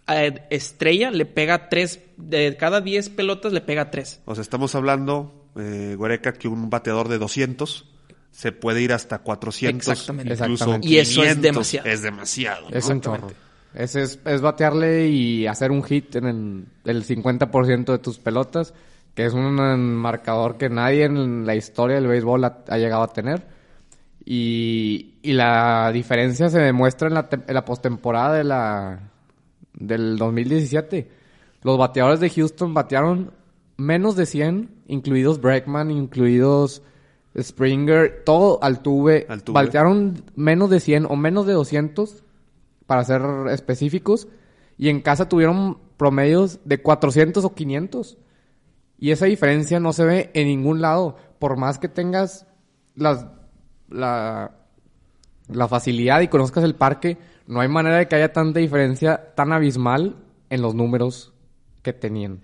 [0.08, 4.22] estrella le pega tres, de cada 10 pelotas le pega tres.
[4.26, 7.92] O sea, estamos hablando, eh, Goreca, que un bateador de 200
[8.32, 9.88] se puede ir hasta 400.
[9.88, 10.34] Exactamente.
[10.34, 10.88] Incluso Exactamente.
[10.88, 11.42] Y eso es 500.
[11.42, 11.88] demasiado.
[11.88, 12.68] Es demasiado.
[12.70, 13.32] Es un chorro.
[13.74, 18.74] Ese es, es batearle y hacer un hit en el, el 50% de tus pelotas,
[19.14, 19.56] que es un
[19.96, 23.48] marcador que nadie en la historia del béisbol ha, ha llegado a tener.
[24.24, 29.00] Y, y la diferencia se demuestra en la, en la postemporada de la,
[29.78, 31.10] del 2017.
[31.62, 33.32] Los bateadores de Houston batearon
[33.78, 36.82] menos de 100, incluidos Bregman, incluidos
[37.38, 39.26] Springer, todo Altuve.
[39.30, 39.54] Altuve.
[39.54, 42.24] Batearon menos de 100 o menos de 200,
[42.86, 44.28] para ser específicos.
[44.78, 48.18] Y en casa tuvieron promedios de 400 o 500.
[48.98, 51.18] Y esa diferencia no se ve en ningún lado.
[51.40, 52.48] Por más que tengas
[52.96, 53.26] las,
[53.90, 54.52] la,
[55.50, 57.18] la facilidad y conozcas el parque,
[57.48, 60.16] no hay manera de que haya tanta diferencia tan abismal
[60.50, 61.34] en los números
[61.82, 62.42] que tenían.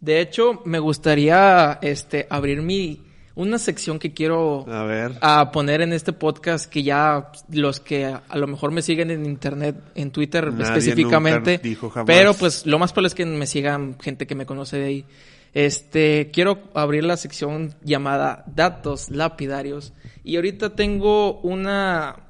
[0.00, 3.02] De hecho, me gustaría este, abrir mi,
[3.34, 5.12] una sección que quiero A ver.
[5.20, 9.26] a poner en este podcast que ya los que a lo mejor me siguen en
[9.26, 12.06] internet, en Twitter Nadie específicamente, nunca dijo jamás.
[12.06, 15.04] pero pues lo más probable es que me sigan gente que me conoce de ahí.
[15.52, 22.29] Este, quiero abrir la sección llamada datos lapidarios y ahorita tengo una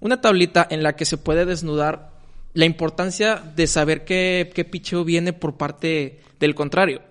[0.00, 2.12] una tablita en la que se puede desnudar
[2.52, 7.02] la importancia de saber qué, qué picheo viene por parte del contrario.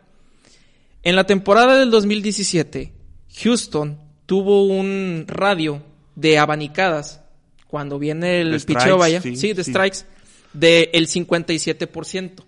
[1.04, 2.94] En la temporada del 2017,
[3.42, 5.84] Houston tuvo un radio
[6.16, 7.22] de abanicadas
[7.68, 9.72] cuando viene el De picheo vaya, sí, sí, de sí.
[9.72, 10.06] strikes,
[10.54, 12.44] del 57%.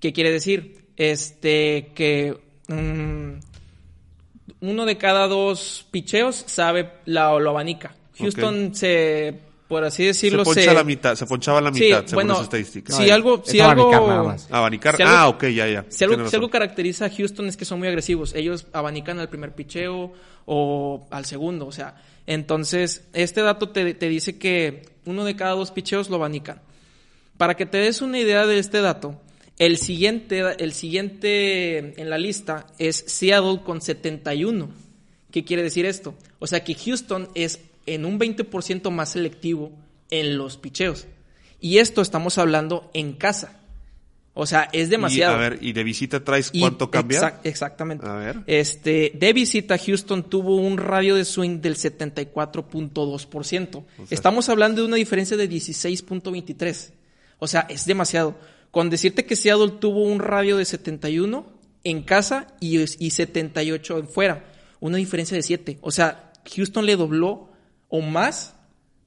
[0.00, 0.86] ¿Qué quiere decir?
[0.96, 2.36] Este, que
[2.66, 3.34] mm,
[4.62, 7.94] uno de cada dos picheos sabe la, lo abanica.
[8.22, 9.34] Houston se,
[9.68, 12.42] por así decirlo, se poncha la mitad, se ponchaba la Sí, mitad, según bueno, las
[12.44, 12.96] estadísticas.
[12.96, 14.48] si algo, es si algo, abanicar nada más.
[14.50, 14.96] Abanicar.
[14.96, 15.84] Si algo- ah, ok, ya, ya.
[15.88, 18.34] si algo, si caracteriza a Houston es que son muy agresivos.
[18.34, 20.12] Ellos abanican al primer picheo
[20.46, 21.66] o al segundo.
[21.66, 21.96] O sea,
[22.26, 26.60] entonces, este dato te, te dice que uno de cada dos picheos lo abanican.
[27.36, 29.20] Para que te des una idea de este dato,
[29.58, 34.68] el siguiente, el siguiente en la lista es Seattle con 71.
[35.30, 36.14] ¿Qué quiere decir esto?
[36.38, 39.70] O sea que Houston es en un 20% más selectivo
[40.10, 41.06] en los picheos.
[41.60, 43.58] Y esto estamos hablando en casa.
[44.34, 45.34] O sea, es Y, demasiado.
[45.34, 47.20] a ver, ¿y de visita traes Y cuánto cambia?
[47.20, 48.06] exac- exactamente.
[48.08, 48.38] A ver.
[48.46, 53.84] Este, de visita, Houston tuvo un radio de swing del 74.2%.
[54.10, 56.92] Estamos hablando de una diferencia de 16.23.
[57.38, 58.36] O sea, es demasiado.
[58.70, 61.44] Con decirte que Seattle tuvo un radio de 71
[61.84, 64.44] en casa y, y 78 en fuera.
[64.80, 65.78] Una diferencia de 7.
[65.82, 67.51] O sea, Houston le dobló
[67.94, 68.56] o más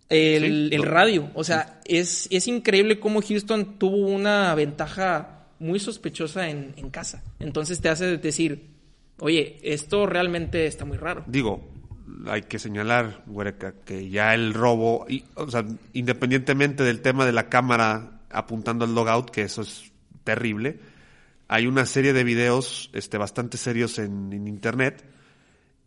[0.09, 1.31] el, Sí, el do- radio.
[1.33, 7.23] O sea, es, es increíble cómo Houston tuvo una ventaja muy sospechosa en, en casa.
[7.39, 8.67] Entonces te hace decir,
[9.19, 11.23] oye, esto realmente está muy raro.
[11.25, 11.67] Digo,
[12.27, 17.31] hay que señalar, Huereca, que ya el robo, y, o sea, independientemente del tema de
[17.31, 19.91] la cámara apuntando al logout, que eso es
[20.23, 20.77] terrible,
[21.47, 25.03] hay una serie de videos este, bastante serios en, en internet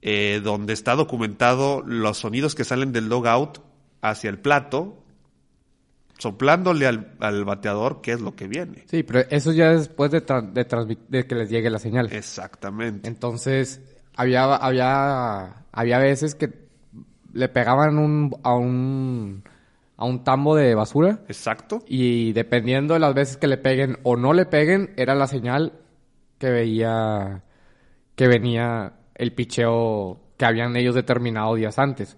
[0.02, 3.58] eh, donde está documentado los sonidos que salen del logout
[4.00, 5.02] hacia el plato,
[6.18, 8.84] soplándole al, al bateador qué es lo que viene.
[8.88, 12.12] Sí, pero eso ya después de, tra- de, transmi- de que les llegue la señal.
[12.12, 13.08] Exactamente.
[13.08, 13.80] Entonces,
[14.16, 16.66] había, había, había veces que
[17.32, 19.44] le pegaban un, a un,
[19.96, 21.84] a un tambo de basura Exacto.
[21.86, 25.72] y dependiendo de las veces que le peguen o no le peguen, era la señal
[26.38, 27.42] que veía,
[28.16, 32.16] que venía el picheo que habían ellos determinado días antes.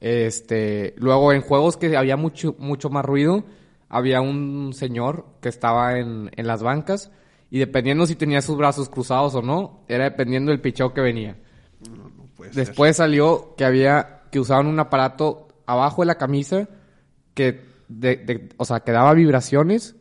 [0.00, 3.44] Este, luego en juegos que había mucho, mucho más ruido,
[3.88, 7.10] había un señor que estaba en, en las bancas
[7.50, 11.36] y dependiendo si tenía sus brazos cruzados o no, era dependiendo del picheo que venía.
[11.90, 12.66] No puede ser.
[12.66, 16.68] Después salió que había que usaban un aparato abajo de la camisa
[17.34, 19.96] que de, de- o sea, que daba vibraciones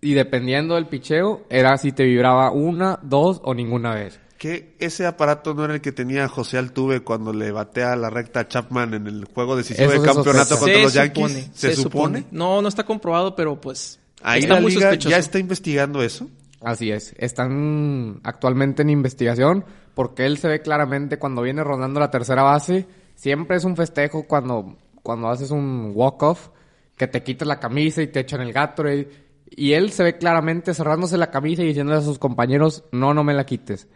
[0.00, 4.20] y dependiendo del picheo era si te vibraba una, dos o ninguna vez.
[4.38, 8.40] Que ese aparato no era el que tenía José Altuve cuando le batea la recta
[8.40, 11.32] a Chapman en el juego decisivo Eso de campeonato contra Se los Yankees.
[11.32, 12.24] supone, ¿Se, supone?
[12.30, 15.10] No, no está comprobado, pero pues Ahí está la muy liga sospechoso.
[15.10, 16.28] ya está investigando eso.
[16.60, 17.14] Así es.
[17.18, 19.64] Están actualmente en investigación
[19.94, 22.86] porque él se ve claramente cuando viene rondando la tercera base.
[23.14, 26.48] Siempre es un festejo cuando, cuando haces un walk-off
[26.96, 29.08] que te quitas la camisa y te echan el Gatorade.
[29.48, 33.22] Y él se ve claramente cerrándose la camisa y diciéndole a sus compañeros, no, no
[33.24, 33.86] me la quites.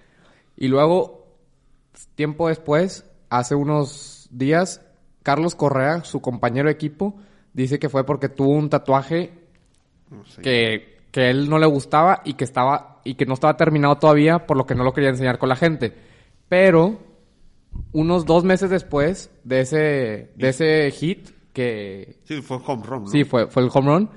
[0.57, 1.27] Y luego,
[2.15, 4.83] tiempo después, hace unos días,
[5.23, 7.17] Carlos Correa, su compañero de equipo,
[7.53, 9.33] dice que fue porque tuvo un tatuaje
[10.43, 14.47] que, que él no le gustaba y que estaba y que no estaba terminado todavía
[14.47, 15.95] por lo que no lo quería enseñar con la gente.
[16.49, 16.99] Pero
[17.93, 23.05] unos dos meses después de ese de ese hit que Sí, fue home run.
[23.05, 23.09] ¿no?
[23.09, 24.11] sí fue fue el home run,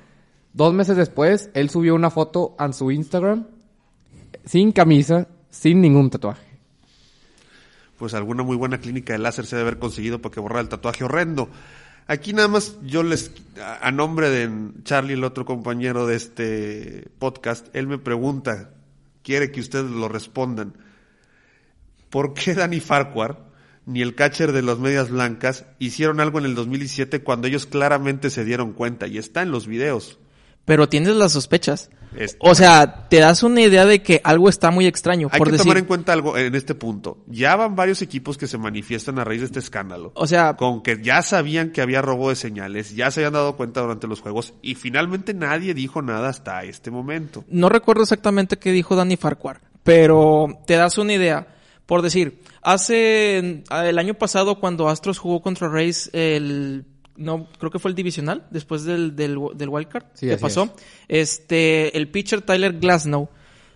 [0.53, 3.47] dos meses después él subió una foto en su Instagram
[4.45, 6.41] sin camisa, sin ningún tatuaje.
[7.97, 10.67] Pues alguna muy buena clínica de láser se debe haber conseguido para que borrara el
[10.67, 11.47] tatuaje horrendo.
[12.07, 13.31] Aquí nada más yo les,
[13.81, 14.49] a nombre de
[14.83, 18.71] Charlie, el otro compañero de este podcast, él me pregunta,
[19.21, 20.73] quiere que ustedes lo respondan.
[22.09, 23.45] ¿Por qué Danny Farquhar
[23.85, 28.31] ni el catcher de las medias blancas hicieron algo en el 2017 cuando ellos claramente
[28.31, 29.07] se dieron cuenta?
[29.07, 30.19] Y está en los videos.
[30.65, 31.89] Pero tienes las sospechas.
[32.15, 35.29] Es- O sea, te das una idea de que algo está muy extraño.
[35.31, 37.17] Hay por que decir, tomar en cuenta algo en este punto.
[37.27, 40.11] Ya van varios equipos que se manifiestan a raíz de este escándalo.
[40.15, 43.57] O sea, con que ya sabían que había robo de señales, ya se habían dado
[43.57, 47.43] cuenta durante los juegos y finalmente nadie dijo nada hasta este momento.
[47.49, 51.47] no recuerdo exactamente qué dijo Danny Farquhar, pero te das una idea.
[51.87, 56.85] Por decir, hace el año pasado cuando Astros jugó contra Rays el
[57.15, 60.73] no creo que fue el divisional después del del, del wildcard Sí, que pasó.
[61.07, 63.29] Este el pitcher Tyler Glasnow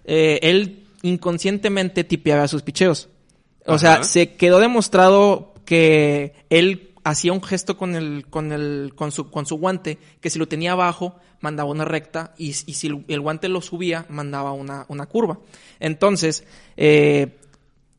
[0.06, 3.10] eh, él inconscientemente tipeaba sus picheos.
[3.66, 3.80] O Ajá.
[3.80, 9.30] sea, se quedó demostrado que él hacía un gesto con el, con el, con su,
[9.30, 13.06] con su guante, que si lo tenía abajo, mandaba una recta, y, y si el,
[13.08, 15.40] el guante lo subía, mandaba una, una curva.
[15.80, 16.46] Entonces,
[16.78, 17.38] eh,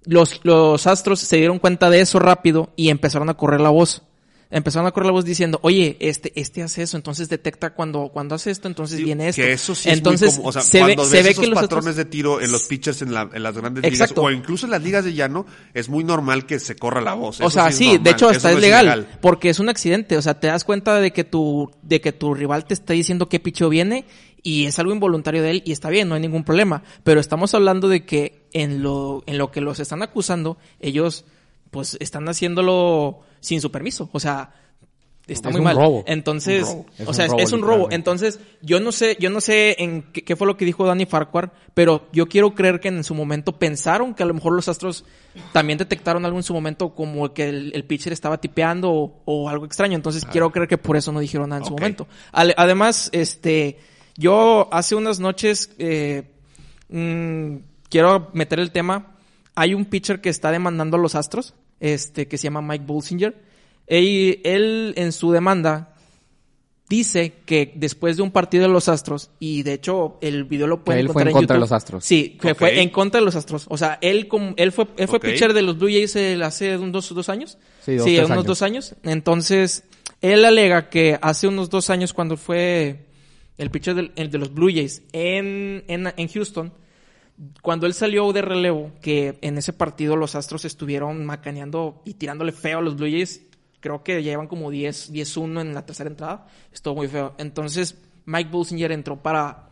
[0.04, 4.02] los, los astros se dieron cuenta de eso rápido y empezaron a correr la voz.
[4.50, 8.34] Empezaron a correr la voz diciendo, oye, este, este hace eso, entonces detecta cuando, cuando
[8.34, 9.42] hace esto, entonces Sí, viene esto.
[9.42, 10.48] Que eso sí entonces, es muy.
[10.48, 12.40] O sea, se cuando ve, ves se ve esos que los patrones astros- de tiro
[12.40, 14.22] en los pitchers en, la- en las grandes Exacto.
[14.22, 15.44] ligas o incluso en las ligas de llano,
[15.74, 17.42] es muy normal que se corra la voz.
[17.42, 18.02] O sea, sí, normal.
[18.04, 20.98] de hecho hasta no es legal, porque es un accidente, o sea, te das cuenta
[20.98, 24.06] de que tu de que tu rival te está diciendo qué picheo viene
[24.42, 27.52] y es algo involuntario de él y está bien, no hay ningún problema, pero estamos
[27.52, 31.26] hablando de que en lo en lo que los están acusando, ellos
[31.70, 34.52] pues están haciéndolo sin su permiso, o sea,
[35.26, 35.76] está Es muy un mal.
[35.76, 36.04] robo.
[36.06, 36.86] Entonces, Un robo.
[36.98, 37.88] Es o un sea, es- robo, es un robo.
[37.90, 41.04] Entonces, yo no sé, yo no sé en qué, qué fue lo que dijo Danny
[41.04, 44.68] Farquhar, pero yo quiero creer que en su momento pensaron que a lo mejor los
[44.68, 45.04] Astros
[45.52, 49.48] también detectaron algo en su momento como que el, el pitcher estaba tipeando o, o
[49.50, 49.96] algo extraño.
[49.96, 52.08] Entonces, quiero creer que por eso no dijeron nada en su momento.
[52.32, 53.78] Además, este,
[54.16, 56.24] Yo hace unas noches eh,
[56.88, 57.56] mm,
[57.90, 59.14] quiero meter el tema.
[59.60, 63.34] Hay un pitcher que está demandando a los Astros, este, que se llama Mike Bulsinger.
[63.86, 65.94] Él, él en su demanda
[66.88, 70.84] dice que después de un partido de los Astros, y de hecho el video lo
[70.84, 72.04] pueden él fue encontrar en contra de los Astros.
[72.04, 73.66] Sí, que fue en contra de los Astros.
[73.68, 76.78] O sea, él como él fue él fue pitcher de los Blue Jays el- hace
[76.78, 77.58] un dos, dos años.
[77.84, 78.46] Sí, dos, tres unos años.
[78.46, 78.94] dos años.
[79.02, 79.84] Entonces,
[80.22, 83.06] él alega que hace unos dos años cuando fue
[83.58, 86.72] el pitcher de los Blue Jays en, en, en Houston,
[87.62, 92.52] cuando él salió de relevo, que en ese partido los Astros estuvieron macaneando y tirándole
[92.52, 93.42] feo a los Blue Jays,
[93.80, 97.34] creo que ya llevan como 10, 10-1 en la tercera entrada, estuvo muy feo.
[97.38, 99.70] Entonces, Mike Bulsinger entró para,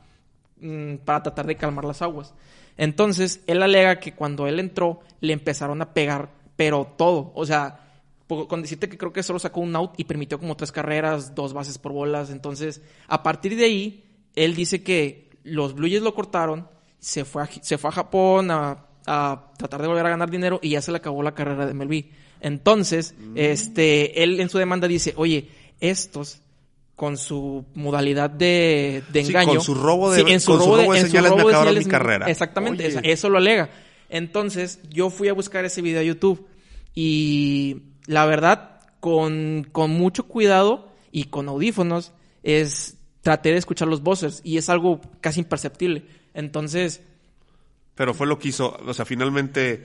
[0.61, 2.35] mm, para tratar de calmar las aguas.
[2.77, 7.81] Entonces, él alega que cuando él entró, le empezaron a pegar, pero todo, o sea,
[8.27, 11.53] con decirte que creo que solo sacó un out y permitió como tres carreras, dos
[11.53, 12.31] bases por bolas.
[12.31, 14.05] Entonces, a partir de ahí,
[14.35, 18.51] él dice que los Blue Jays lo cortaron, se fue a, se fue a Japón
[18.51, 21.67] a, a tratar de volver a ganar dinero y ya se le acabó la carrera
[21.67, 22.05] de MLB.
[22.41, 25.49] Entonces, este, él en su demanda dice, oye,
[25.81, 26.41] estos
[26.95, 29.49] con su modalidad de, de Sí, engaño.
[29.55, 31.21] con su robo de- en su con su robo de, robo de en su me
[31.29, 32.27] robo de señales mi carrera.
[32.31, 33.69] Exactamente, eso lo alega.
[34.09, 36.47] Entonces, yo fui a buscar ese video a YouTube
[36.95, 44.03] y la verdad, con, con mucho cuidado y con audífonos, es traté de escuchar los
[44.03, 46.05] buzzers y es algo casi imperceptible.
[46.37, 47.01] Entonces,
[47.97, 49.85] Pero fue lo que hizo, o sea, finalmente,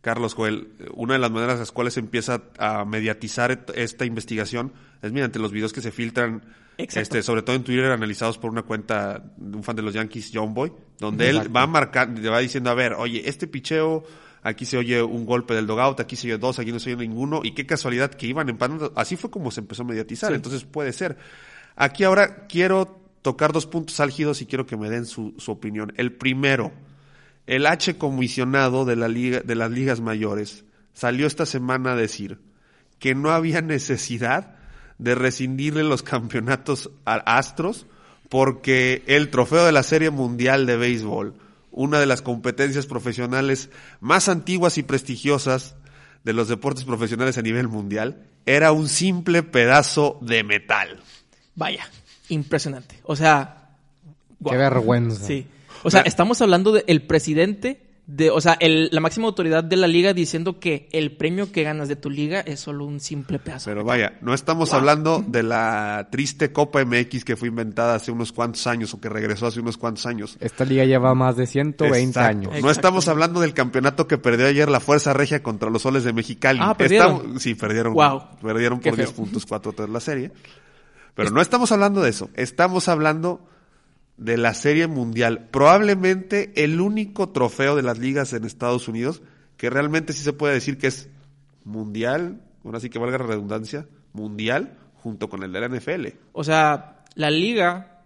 [0.00, 4.72] Carlos Joel, una de las maneras en las cuales se empieza a mediatizar esta investigación
[5.02, 6.42] es mediante los videos que se filtran,
[6.78, 7.00] Exacto.
[7.00, 10.30] este, sobre todo en Twitter, analizados por una cuenta de un fan de los Yankees,
[10.32, 14.02] John Boy, donde él va marcando, le va diciendo, a ver, oye, este picheo,
[14.42, 17.06] aquí se oye un golpe del dogout, aquí se oye dos, aquí no se oye
[17.06, 18.92] ninguno, y qué casualidad que iban empatando.
[18.96, 20.36] Así fue como se empezó a mediatizar, Sí.
[20.36, 21.18] entonces puede ser.
[21.76, 25.92] Aquí ahora quiero tocar dos puntos álgidos y quiero que me den su, su opinión.
[25.96, 26.72] El primero,
[27.46, 32.38] el H comisionado de, la liga, de las ligas mayores salió esta semana a decir
[32.98, 34.56] que no había necesidad
[34.98, 37.86] de rescindirle los campeonatos a Astros
[38.28, 41.34] porque el trofeo de la Serie Mundial de Béisbol,
[41.70, 43.70] una de las competencias profesionales
[44.00, 45.74] más antiguas y prestigiosas
[46.24, 51.02] de los deportes profesionales a nivel mundial, era un simple pedazo de metal.
[51.54, 51.86] vaya,
[52.28, 52.96] impresionante.
[53.04, 53.70] O sea,
[54.38, 54.58] Qué guau.
[54.58, 55.24] vergüenza.
[55.26, 55.46] Sí.
[55.82, 59.86] O sea, estamos hablando del presidente de, o sea, el- la máxima autoridad de la
[59.86, 63.70] liga diciendo que el premio que ganas de tu liga es solo un simple pedazo.
[63.70, 68.32] Pero vaya, no estamos hablando de la triste Copa MX que fue inventada hace unos
[68.32, 70.36] cuantos años o que regresó hace unos cuantos años.
[70.40, 72.28] Esta liga lleva más de 120 Exacto.
[72.50, 72.62] años.
[72.62, 76.12] No estamos hablando del campeonato que perdió ayer la Fuerza Regia contra los Soles de
[76.12, 76.58] Mexicali.
[76.60, 77.16] Ah, ¿perdieron?
[77.16, 77.94] Estamos- sí, perdieron.
[78.42, 79.16] Perdieron Qué por 10 feo.
[79.16, 80.32] puntos, 4-3 la serie.
[81.14, 82.30] Pero no estamos hablando de eso.
[82.34, 83.46] Estamos hablando
[84.16, 85.48] de la Serie Mundial.
[85.50, 89.22] Probablemente el único trofeo de las ligas en Estados Unidos
[89.56, 91.08] que realmente sí se puede decir que es
[91.64, 96.06] mundial, ahora sí que valga la redundancia, mundial, junto con el de la NFL.
[96.32, 98.02] O sea, la liga,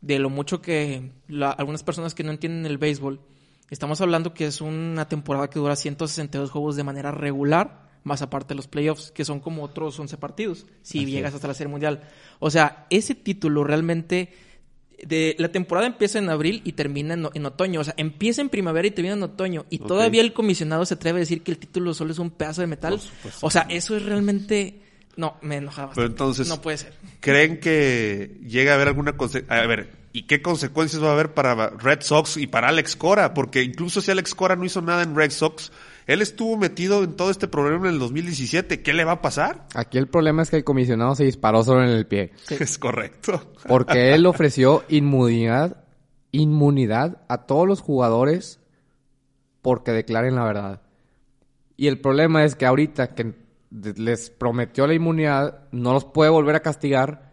[0.00, 3.20] de lo mucho que la- algunas personas que no entienden el béisbol,
[3.68, 8.48] estamos hablando que es una temporada que dura 162 juegos de manera regular, más aparte
[8.48, 12.02] de los playoffs, que son como otros 11 partidos, si llegas hasta la Serie Mundial.
[12.38, 14.32] O sea, ese título realmente...
[15.02, 17.80] De, la temporada empieza en abril y termina en, en otoño.
[17.80, 19.64] O sea, empieza en primavera y termina en otoño.
[19.70, 22.60] Y todavía el comisionado se atreve a decir que el título solo es un pedazo
[22.60, 23.00] de metal.
[23.40, 24.82] O sea, eso es realmente...
[25.16, 25.92] No, me enojaba.
[25.94, 26.92] Pero entonces- No puede ser.
[27.20, 31.32] ¿Creen que llega a haber alguna conse- A ver, ¿y qué consecuencias va a haber
[31.32, 33.32] para Red Sox y para Alex Cora?
[33.32, 35.72] Porque incluso si Alex Cora no hizo nada en Red Sox,
[36.06, 38.82] él estuvo metido en todo este problema en el 2017.
[38.82, 39.66] ¿Qué le va a pasar?
[39.74, 42.32] Aquí el problema es que el comisionado se disparó solo en el pie.
[42.48, 43.52] Es correcto.
[43.66, 45.84] Porque él ofreció inmunidad,
[46.32, 48.60] inmunidad a todos los jugadores
[49.62, 50.82] porque declaren la verdad.
[51.76, 53.34] Y el problema es que ahorita que
[53.70, 57.29] les prometió la inmunidad, no los puede volver a castigar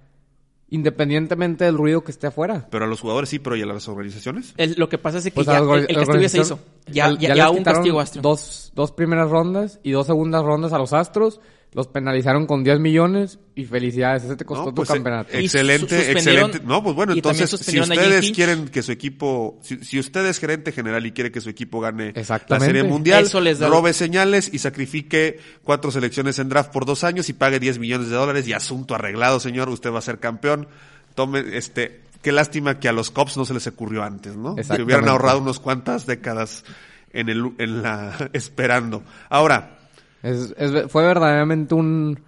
[0.69, 2.67] independientemente del ruido que esté afuera.
[2.69, 4.53] Pero a los jugadores sí, pero ¿y a las organizaciones?
[4.57, 6.59] El- lo que pasa es que Pues ya, el, el castigo ya se hizo.
[6.87, 8.21] Ya, ya- ya, un castigo Astro.
[8.21, 11.39] Dos, dos primeras rondas y dos segundas rondas a los Astros.
[11.73, 14.23] Los penalizaron con 10 millones y felicidades.
[14.23, 15.37] Ese te costó No, tu pues, eh, campeonato.
[15.37, 16.61] Excelente, excelente.
[16.63, 20.71] No, pues bueno, entonces, si ustedes quieren que su equipo, si, si usted es gerente
[20.71, 22.13] general y quiere que su equipo gane
[22.47, 22.59] la.
[22.59, 27.03] Serie Mundial, Eso les da- robe señales y sacrifique cuatro selecciones en draft por dos
[27.03, 30.19] años y pague 10 millones de dólares y asunto arreglado, señor, usted va a ser
[30.19, 30.67] campeón.
[31.15, 34.55] Tome, este, qué lástima que a los Cops no se les ocurrió antes, ¿no?
[34.63, 36.63] Se hubieran ahorrado unos cuantas décadas
[37.11, 39.03] en el, en la, esperando.
[39.29, 39.76] Ahora,
[40.23, 42.19] Es- es- fue verdaderamente un,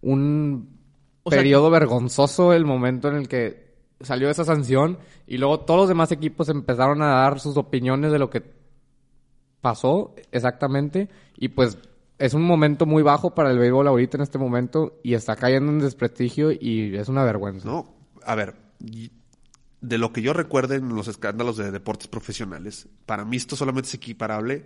[0.00, 0.68] un
[1.22, 3.64] O sea- periodo vergonzoso el momento en el que
[4.00, 8.18] salió esa sanción y luego todos los demás equipos empezaron a dar sus opiniones de
[8.18, 8.42] lo que
[9.60, 11.78] pasó exactamente y pues
[12.18, 15.72] es un momento muy bajo para el béisbol ahorita en este momento y está cayendo
[15.72, 17.66] en desprestigio y es una vergüenza.
[17.66, 17.94] No,
[18.24, 18.54] a ver,
[19.80, 23.88] de lo que yo recuerde en los escándalos de deportes profesionales, para mí esto solamente
[23.88, 24.64] es equiparable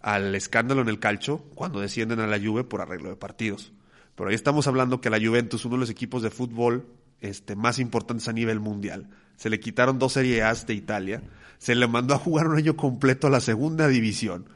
[0.00, 3.72] al escándalo en el calcio cuando descienden a la Juve por arreglo de partidos.
[4.14, 6.86] Pero ahí estamos hablando que la Juventus, uno de los equipos de fútbol
[7.20, 11.22] este, más importantes a nivel mundial, se le quitaron dos Serie A de Italia,
[11.58, 14.48] se le mandó a jugar un año completo a la segunda división.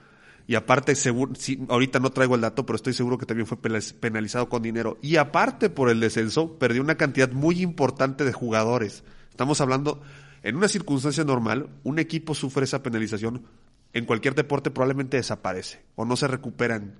[0.49, 1.33] Y aparte, seguro,
[1.69, 4.99] ahorita no traigo el dato, pero estoy seguro que también fue penalizado con dinero.
[5.01, 9.05] Y aparte, por el descenso, perdió una cantidad muy importante de jugadores.
[9.31, 10.03] Estamos hablando,
[10.43, 13.45] en una circunstancia normal, un equipo sufre esa penalización,
[13.93, 16.95] en cualquier deporte probablemente desaparece o no se recuperan.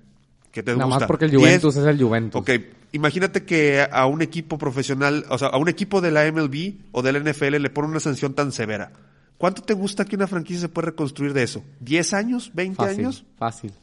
[0.51, 1.07] ¿Qué te Nada más gusta?
[1.07, 1.41] porque el 10.
[1.41, 2.39] Juventus es el Juventus.
[2.41, 2.49] Ok,
[2.91, 7.01] imagínate que a un equipo profesional, o sea, a un equipo de la MLB o
[7.01, 8.91] del NFL le pone una sanción tan severa.
[9.39, 11.63] ¿Cuánto te gusta que una franquicia se puede reconstruir de eso?
[11.83, 12.51] ¿10 años?
[12.55, 13.25] ¿20 Fácil, años?
[13.37, 13.73] fácil.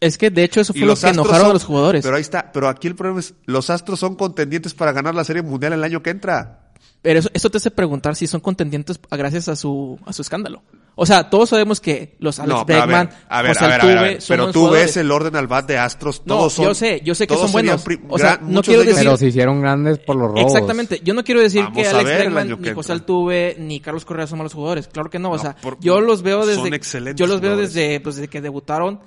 [0.00, 2.02] Es que de hecho eso fue lo que enojaron son- a los jugadores.
[2.04, 5.24] Pero ahí está, pero aquí el problema es, los Astros son contendientes para ganar la
[5.24, 6.72] Serie Mundial el año que entra.
[7.00, 10.62] Pero eso, eso te hace preguntar si son contendientes gracias a su, a su escándalo.
[10.94, 13.68] O sea, todos sabemos que los Alex no, pero a ver, a ver, José a
[13.68, 14.20] ver, a ver, a Altuve ver.
[14.22, 14.84] son Pero tú jugadores.
[14.84, 16.64] ves el orden al bat de Astros, No, todos son...
[16.66, 17.82] yo sé, yo sé que son buenos.
[18.10, 20.42] O sea, no quiero decir- Pero se hicieron grandes por los robos.
[20.52, 21.00] Exactamente.
[21.02, 22.92] Yo no quiero decir Vamos que Alex ver el Bregman, año ni que José.
[22.92, 24.86] Altuve, ni Carlos Correa son malos jugadores.
[24.88, 25.30] Claro que no.
[25.30, 26.76] O No, sea, por- yo los veo son desde...
[26.76, 29.00] excelentes Yo los veo desde, pues, desde que debutaron.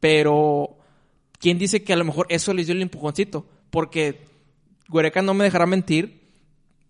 [0.00, 0.76] Pero...
[1.40, 3.44] ¿Quién dice que a lo mejor eso les dio el empujoncito?
[3.70, 4.24] Porque...
[4.88, 6.22] Guereca no me dejará mentir.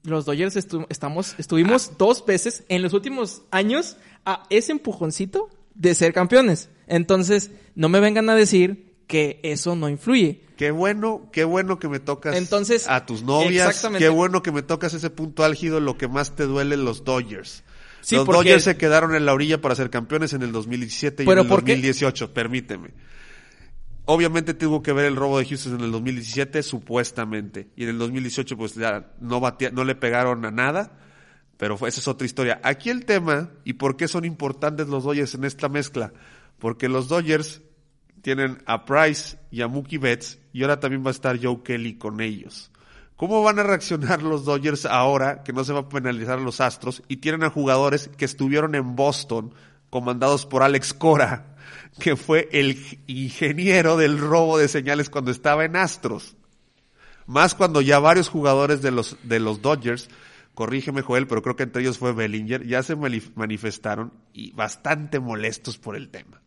[0.03, 1.95] Los Dodgers estu- estamos, estuvimos Ah.
[1.97, 6.68] dos veces en los últimos años a ese empujoncito de ser campeones.
[6.87, 10.43] Entonces, no me vengan a decir que eso no influye.
[10.57, 13.85] Qué bueno, qué bueno que me tocas Entonces, a tus novias.
[13.99, 17.64] Qué bueno que me tocas ese punto álgido, lo que más te duele los Dodgers.
[18.01, 21.25] Sí, los porque- Dodgers se quedaron en la orilla para ser campeones en el 2017
[21.25, 21.72] y en el ¿por qué?
[21.72, 22.91] 2018, permíteme.
[24.07, 27.68] Obviamente tuvo que ver el robo de Houston en el 2017, supuestamente.
[27.75, 30.99] Y en el 2018, pues ya no, batea- no le pegaron a nada.
[31.64, 32.60] Pero esa es otra historia.
[32.62, 36.12] Aquí el tema, y por qué son importantes los Dodgers en esta mezcla.
[36.58, 37.62] Porque los Dodgers
[38.20, 41.96] tienen a Price y a Mookie Betts, y ahora también va a estar Joe Kelly
[41.96, 42.70] con ellos.
[43.16, 46.60] ¿Cómo van a reaccionar los Dodgers ahora que no se va a penalizar a los
[46.60, 49.54] Astros y tienen a jugadores que estuvieron en Boston
[49.88, 51.56] comandados por Alex Cora,
[51.98, 56.36] que fue el ingeniero del robo de señales cuando estaba en Astros?
[57.24, 60.10] Más cuando ya varios jugadores de los, de los Dodgers,
[60.55, 65.78] corrígeme Joel, pero creo que entre ellos fue Bellinger, ya se manifestaron y bastante molestos
[65.78, 66.40] por el tema.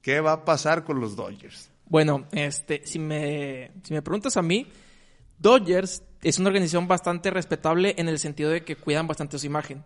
[0.00, 1.70] ¿Qué va a pasar con los Dodgers?
[1.86, 4.66] Bueno, este, si me, si me preguntas a mí,
[5.38, 9.84] Dodgers es una organización bastante respetable en el sentido de que cuidan bastante su imagen.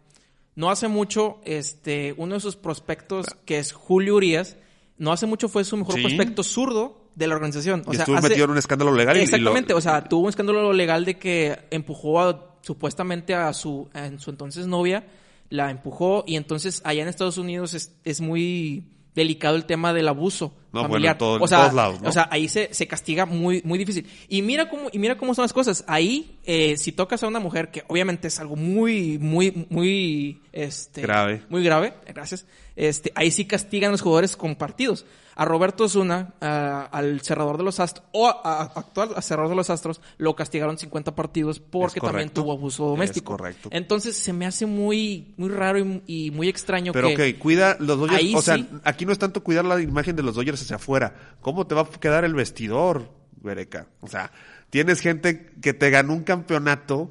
[0.55, 4.57] No hace mucho, este, uno de sus prospectos, que es Julio Urias,
[4.99, 6.03] no hace mucho fue su mejor Sí.
[6.03, 7.83] prospecto zurdo de la organización.
[7.87, 9.81] O y sea, estuvo hace- metido en un escándalo legal y- y lo- Exactamente, o
[9.81, 14.67] sea, tuvo un escándalo legal de que empujó a, supuestamente a su, a su entonces
[14.67, 15.07] novia,
[15.51, 18.83] la empujó y entonces allá en Estados Unidos es, es muy
[19.15, 21.15] delicado el tema del abuso No, familiar.
[21.15, 22.09] en todo- en o sea, todos lados, ¿no?
[22.09, 24.07] o sea, ahí se, se castiga muy, muy difícil.
[24.29, 25.85] Y mira cómo, y mira cómo son las cosas.
[25.87, 31.01] Ahí, eh, si tocas a una mujer, que obviamente es algo muy, muy, muy, este...
[31.03, 31.45] Grave.
[31.49, 32.45] Muy grave, gracias.
[32.75, 35.07] Este, ahí sí castigan a los jugadores con partidos.
[35.39, 39.57] A Roberto Osuna, al cerrador de los Astros, o a- a- actual a cerrador de
[39.57, 43.37] los Astros, lo castigaron 50 partidos porque Es también tuvo abuso Es doméstico.
[43.37, 43.69] correcto.
[43.71, 47.33] Entonces se me hace muy, muy raro y, y muy extraño Pero que...
[47.35, 48.19] ok, cuida los Dodgers.
[48.19, 48.67] Ahí o sea, sí.
[48.83, 51.15] aquí no es tanto cuidar la imagen de los Dodgers hacia afuera.
[51.43, 53.11] ¿Cómo te va a quedar el vestidor,
[53.43, 53.89] Bereca?
[54.01, 54.33] O sea,
[54.71, 57.11] tienes gente que te ganó un campeonato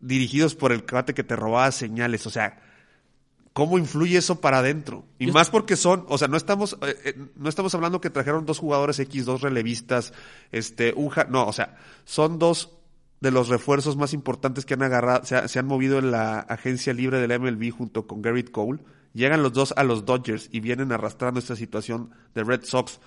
[0.00, 2.26] dirigidos por el cuate que te robaba señales.
[2.26, 2.60] O sea,
[3.56, 5.06] ¿cómo influye eso para adentro?
[5.18, 8.10] Y Yo- más porque son, o sea, no estamos, eh, eh, no estamos hablando que
[8.10, 10.12] trajeron dos jugadores X, dos relevistas,
[10.52, 12.76] este, un, ja- no, o sea, son dos
[13.22, 16.40] de los refuerzos más importantes que han agarrado, se, ha- se han movido en la
[16.40, 18.80] agencia libre del MLB junto con Garrett Cole.
[19.14, 23.00] Llegan los dos a los Dodgers y vienen arrastrando esta situación de Red Sox.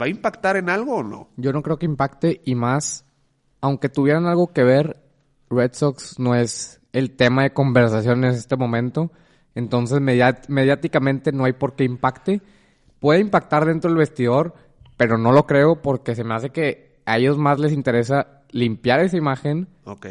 [0.00, 1.28] ¿Va a impactar en algo o no?
[1.36, 3.04] Yo no creo que impacte y más,
[3.60, 4.96] aunque tuvieran algo que ver,
[5.50, 9.12] Red Sox no es el tema de conversación en este momento.
[9.54, 10.00] Entonces,
[10.48, 12.40] mediáticamente no hay por qué impacte.
[12.98, 14.54] Puede impactar dentro del vestidor,
[14.96, 19.00] pero no lo creo porque se me hace que a ellos más les interesa limpiar
[19.00, 20.06] esa imagen Ok.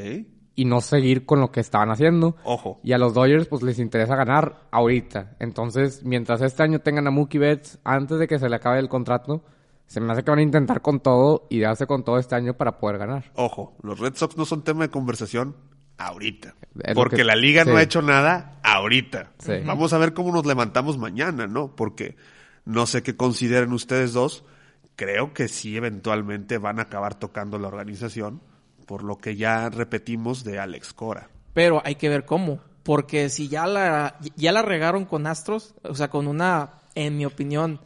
[0.56, 2.36] y no seguir con lo que estaban haciendo.
[2.44, 2.80] Ojo.
[2.84, 5.36] Y a los Dodgers pues les interesa ganar ahorita.
[5.40, 8.90] Entonces, mientras este año tengan a Mookie Betts antes de que se le acabe el
[8.90, 9.44] contrato,
[9.86, 12.54] se me hace que van a intentar con todo y darse con todo este año
[12.56, 13.32] para poder ganar.
[13.36, 15.56] Ojo, los Red Sox no son tema de conversación
[16.00, 16.56] ahorita.
[16.96, 19.32] Porque que- la liga no ha hecho nada ahorita.
[19.40, 19.54] Sí.
[19.66, 21.76] Vamos a ver cómo nos levantamos mañana, ¿no?
[21.76, 22.16] Porque
[22.66, 24.44] no sé qué consideren ustedes dos.
[24.96, 28.42] Creo que sí eventualmente van a acabar tocando la organización,
[28.86, 31.30] por lo que ya repetimos de Alex Cora.
[31.54, 32.60] Pero hay que ver cómo.
[32.84, 37.26] Porque si ya la, ya la regaron con Astros, o sea, con una, en mi
[37.26, 37.80] opinión,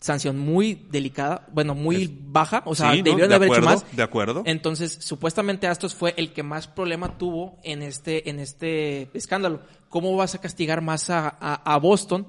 [0.00, 3.04] sanción muy delicada, bueno, muy baja, o sea, Sí, ¿no?
[3.04, 3.96] debieron De haber acuerdo, hecho más.
[3.96, 4.42] de acuerdo.
[4.46, 9.60] Entonces, supuestamente Astros fue el que más problema tuvo en este, en este escándalo.
[9.88, 12.28] ¿Cómo vas a castigar más a, a- a Boston?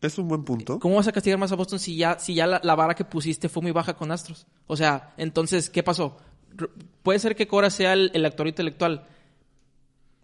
[0.00, 0.78] Es un buen punto.
[0.80, 3.04] ¿Cómo vas a castigar más a Boston si ya, si ya la, la vara que
[3.04, 4.46] pusiste fue muy baja con Astros?
[4.66, 6.16] O sea, entonces, ¿qué pasó?
[6.58, 6.68] R-
[7.02, 9.06] Puede ser que Cora sea el, el actor intelectual,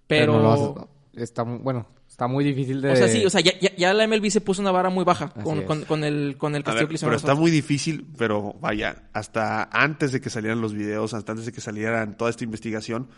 [0.07, 0.33] pero...
[0.35, 0.89] no lo haces-
[1.23, 1.87] está, bueno,
[2.19, 2.91] está muy difícil de...
[2.91, 5.05] O sea, sí, o sea, ya, ya- ya la MLB se puso una vara muy
[5.05, 7.35] baja con, con- con el, con el A castigo ver, que le hicieron pero está
[7.41, 11.61] muy difícil, pero vaya, hasta antes de que salieran los videos, hasta antes de que
[11.61, 13.09] salieran toda esta investigación,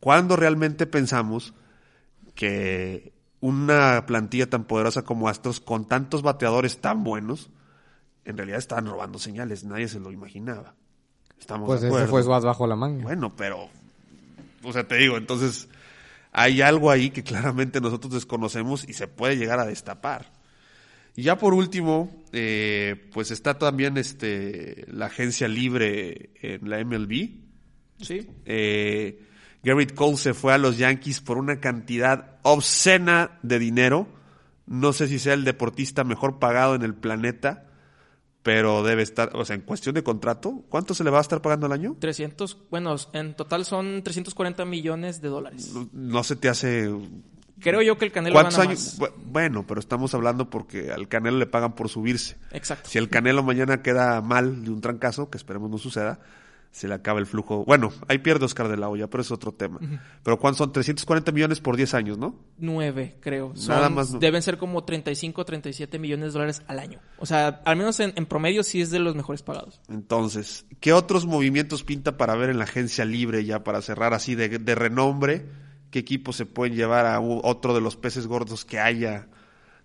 [0.00, 1.54] ¿cuándo realmente pensamos
[2.34, 7.50] que una plantilla tan poderosa como Astros, con tantos bateadores tan buenos,
[8.24, 9.62] en realidad estaban robando señales?
[9.62, 10.74] Nadie se lo imaginaba.
[11.38, 13.04] Estamos Pues de ese fue su bajo la manga.
[13.04, 13.68] Bueno, pero,
[14.64, 15.68] o sea, te digo, entonces
[16.38, 20.30] hay algo ahí que claramente nosotros desconocemos y se puede llegar a destapar.
[21.16, 27.30] Y ya por último, eh, pues está también este la agencia libre en la MLB.
[28.00, 28.28] Sí.
[28.44, 29.24] Eh,
[29.64, 34.06] Garrett Cole se fue a los Yankees por una cantidad obscena de dinero.
[34.66, 37.66] No sé si sea el deportista mejor pagado en el planeta,
[38.48, 41.42] pero debe estar, o sea, en cuestión de contrato, ¿cuánto se le va a estar
[41.42, 41.96] pagando al año?
[42.00, 45.70] 300, bueno, en total son 340 millones de dólares.
[45.92, 46.90] No se te hace
[47.60, 48.96] Creo yo que el Canelo ¿Cuántos gana años?
[48.98, 49.10] más.
[49.18, 52.38] Bueno, pero estamos hablando porque al Canelo le pagan por subirse.
[52.52, 52.88] Exacto.
[52.88, 56.18] Si el Canelo mañana queda mal de un trancazo, que esperemos no suceda,
[56.70, 57.64] se le acaba el flujo.
[57.64, 59.80] Bueno, ahí pierde Oscar de la Hoya, pero es otro tema.
[60.22, 60.72] Pero ¿cuántos son?
[60.72, 62.36] 340 millones por 10 años, ¿no?
[62.58, 63.56] Nueve, creo.
[63.56, 64.18] Son- Nada más no.
[64.18, 67.00] Deben ser como 35, 37 millones de dólares al año.
[67.18, 69.80] O sea, al menos en, en promedio sí es de los mejores pagados.
[69.88, 74.34] Entonces, ¿qué otros movimientos pinta para ver en la agencia libre ya para cerrar así
[74.34, 75.46] de, de renombre?
[75.90, 79.26] ¿Qué equipos se pueden llevar a otro de los peces gordos que haya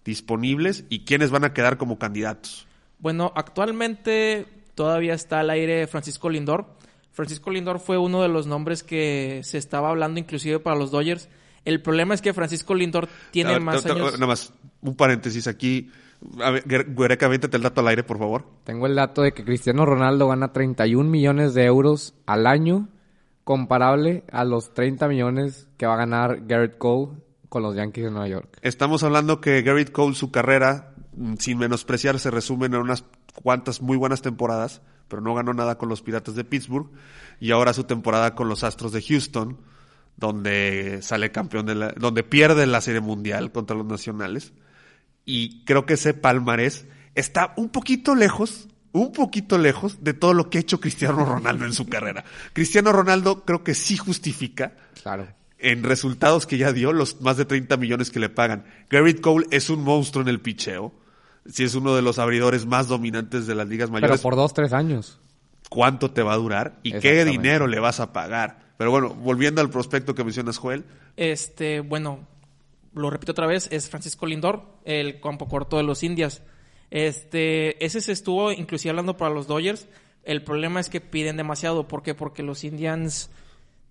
[0.04, 0.86] disponibles?
[0.90, 2.68] ¿Y quiénes van a quedar como candidatos?
[3.00, 6.66] Bueno, actualmente todavía está al aire Francisco Lindor.
[7.12, 11.30] Francisco Lindor fue uno de los nombres que se estaba hablando inclusive para los Dodgers.
[11.66, 14.14] El problema es que Francisco Lindor tiene ver, más te- te- años.
[14.14, 14.52] Nada más,
[14.82, 15.92] un paréntesis aquí.
[16.42, 18.46] A ver, Guer- Guereca, aviéntate el dato al aire, por favor.
[18.64, 22.88] Tengo el dato de que Cristiano Ronaldo gana 31 millones de euros al año,
[23.44, 27.12] comparable a los 30 millones que va a ganar Garrett Cole
[27.50, 28.58] con los Yankees de Nueva York.
[28.62, 33.04] Estamos hablando que Garrett Cole, su carrera, mm, sin menospreciar, se resume en unas
[33.42, 36.90] cuantas muy buenas temporadas, pero no ganó nada con los Piratas de Pittsburgh.
[37.40, 39.58] Y ahora su temporada con los Astros de Houston,
[40.18, 44.54] donde sale campeón de la, donde pierde la Serie Mundial contra los Nacionales.
[45.26, 50.50] Y creo que ese palmarés está un poquito lejos, un poquito lejos de todo lo
[50.50, 52.24] que ha hecho Cristiano Ronaldo en su carrera.
[52.54, 55.28] Cristiano Ronaldo creo que sí justifica Claro.
[55.58, 58.66] en resultados que ya dio los más de 30 millones que le pagan.
[58.90, 60.94] Garrett Cole es un monstruo en el picheo.
[61.50, 64.54] Si es uno de los abridores más dominantes de las ligas Pero mayores, por dos,
[64.54, 65.20] tres años.
[65.74, 66.80] ¿cuánto te va a durar?
[66.84, 68.60] ¿Y qué dinero le vas a pagar?
[68.78, 70.86] Pero bueno, volviendo al prospecto que mencionas, Joel,
[71.18, 72.28] Este, bueno,
[72.94, 76.44] lo repito otra vez, es Francisco Lindor, el campo corto de los Indias.
[76.92, 79.88] Este, ese se estuvo inclusive hablando para los Dodgers.
[80.24, 81.88] El problema es que piden demasiado.
[81.88, 82.14] ¿Por qué?
[82.14, 83.32] Porque los Indians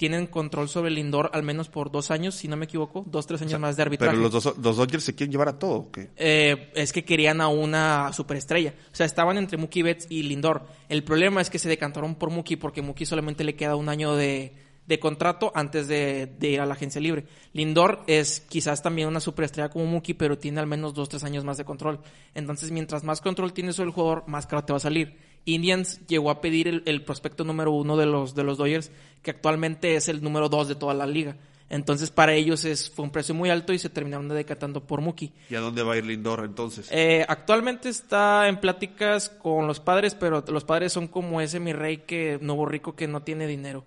[0.03, 3.41] tienen control sobre Lindor al menos por dos años, si no me equivoco, dos, tres
[3.43, 4.11] años más de arbitraje.
[4.11, 5.75] pero los, dos, los Dodgers se quieren llevar a todo.
[5.75, 6.11] ¿o qué?
[6.17, 8.75] Eh, es que querían a una superestrella.
[8.93, 10.67] O sea, estaban entre Mookie Betts y Lindor.
[10.89, 14.17] El problema es que se decantaron por Mookie porque Mookie solamente le queda un año
[14.17, 14.57] de,
[14.89, 17.25] de contrato antes de, de ir a la agencia libre.
[17.53, 21.45] Lindor es quizás también una superestrella como Mookie, pero tiene al menos dos, tres años
[21.45, 22.01] más de control.
[22.35, 25.17] Entonces, mientras más control tienes sobre el jugador, más caro te va a salir.
[25.45, 28.91] Indians llegó a pedir el, el prospecto número uno de los, de los Dodgers,
[29.23, 31.37] que actualmente es el número dos de toda la liga.
[31.69, 35.33] Entonces, para ellos es, fue un precio muy alto y se terminaron decantando por Mookie.
[35.49, 36.87] ¿Y a dónde va a ir Lindor entonces?
[36.93, 41.73] Eh, actualmente está en pláticas con los padres, pero los padres son como ese mi
[41.73, 43.87] rey que nuevo rico que no tiene dinero.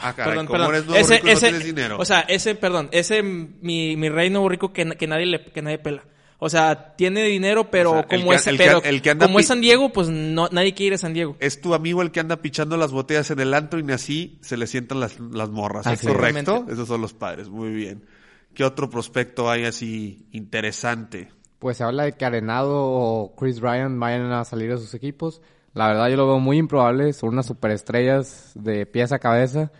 [0.00, 1.96] Ah, caray, ¿cómo eres nuevo Ese- rico y no ese- tienes dinero?
[1.98, 5.62] O sea, ese, perdón, ese mi, mi rey nuevo rico que, que nadie le, que
[5.62, 6.04] nadie pela.
[6.44, 9.00] O sea, tiene dinero, pero O sea, el como que- es, el que- pero el
[9.00, 11.36] que anda como es San Diego, pues no, nadie quiere ir a San Diego.
[11.40, 14.38] es tu amigo el que anda pichando las botellas en el antro y ni así
[14.42, 15.86] se le sientan las, las morras.
[15.86, 16.66] ¿Es correcto?
[16.68, 17.48] Esos son los padres.
[17.48, 18.04] Muy bien.
[18.52, 21.30] ¿Qué otro prospecto hay así interesante?
[21.58, 25.40] Pues se habla de que Arenado o Chris Ryan vayan a salir de sus equipos.
[25.72, 27.12] La verdad yo lo veo muy improbable.
[27.14, 29.72] Son unas superestrellas de pies a cabeza.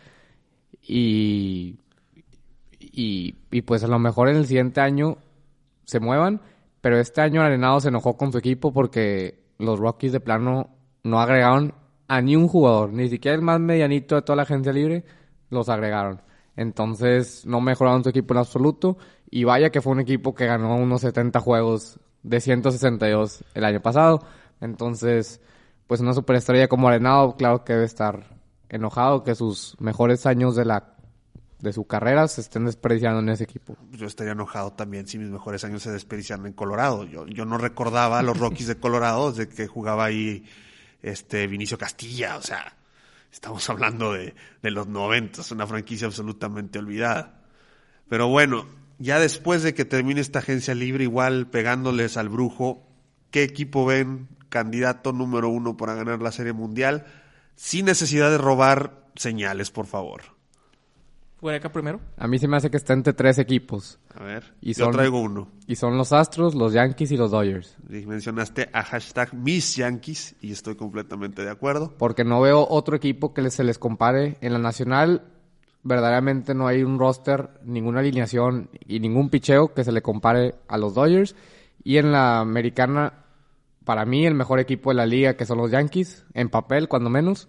[0.83, 1.77] Y,
[2.81, 5.19] y, y pues a lo mejor en el siguiente año
[5.85, 6.41] se muevan,
[6.85, 10.68] pero este año Arenado se enojó con su equipo porque los Rockies de plano
[11.03, 11.72] no agregaron
[12.09, 15.03] a ni un jugador, ni siquiera el más medianito de toda la agencia libre,
[15.49, 16.20] los agregaron.
[16.57, 18.99] Entonces no mejoraron su equipo en absoluto
[19.30, 23.80] y vaya que fue un equipo que ganó unos 70 juegos de 162 el año
[23.80, 24.20] pasado.
[24.61, 25.41] Entonces,
[25.87, 28.26] pues una superestrella como Arenado, claro que debe estar
[28.68, 30.94] enojado que sus mejores años de la
[31.65, 33.77] de su carrera se estén desperdiciando en ese equipo.
[33.91, 37.05] Yo estaría enojado también si mis mejores años se desperdiciaran en Colorado.
[37.05, 40.45] Yo, yo no recordaba a los Rockies de Colorado desde que jugaba ahí
[41.03, 42.77] este Vinicio Castilla, o sea,
[43.31, 47.43] estamos hablando de, de los noventas, una franquicia absolutamente olvidada.
[48.09, 48.67] Pero bueno,
[48.99, 52.87] ya después de que termine esta agencia libre, igual pegándoles al brujo,
[53.31, 57.07] ¿qué equipo ven candidato número uno para ganar la Serie Mundial?
[57.57, 60.34] Sin necesidad de robar señales, por favor.
[61.53, 62.01] Acá primero?
[62.17, 63.99] A mí se me hace que está entre tres equipos.
[64.15, 65.49] A ver, Y yo traigo uno.
[65.67, 67.77] Y son los Astros, los Yankees y los Dodgers.
[67.91, 71.93] Y mencionaste a hashtag Yankees y estoy completamente de acuerdo.
[71.99, 74.39] Porque no veo otro equipo que se les compare.
[74.41, 75.23] En la nacional,
[75.83, 80.79] verdaderamente no hay un roster, ninguna alineación y ningún picheo que se le compare a
[80.79, 81.37] los Dodgers.
[81.83, 83.25] Y en la americana,
[83.85, 87.11] para mí, el mejor equipo de la liga, que son los Yankees, en papel, cuando
[87.11, 87.49] menos,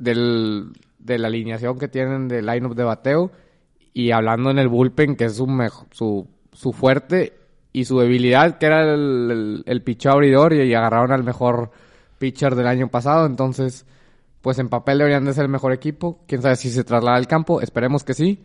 [0.00, 3.30] del, de la alineación que tienen de lineup de bateo.
[3.92, 7.34] Y hablando en el bullpen, que es su, mejo- su, su fuerte
[7.72, 11.70] y su debilidad, que era el, el, el abridor, y, y agarraron al mejor
[12.18, 13.26] pitcher del año pasado.
[13.26, 13.86] Entonces,
[14.40, 16.24] pues en papel deberían de ser el mejor equipo.
[16.26, 18.42] Quién sabe si se traslada al campo, esperemos que sí.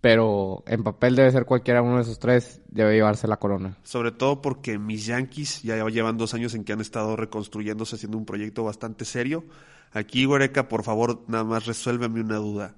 [0.00, 3.78] Pero en papel debe ser cualquiera uno de esos tres, debe llevarse la corona.
[3.84, 8.18] Sobre todo porque mis Yankees ya llevan dos años en que han estado reconstruyéndose, haciendo
[8.18, 9.44] un proyecto bastante serio.
[9.92, 12.74] Aquí, Goreca, por favor, nada más resuélveme una duda.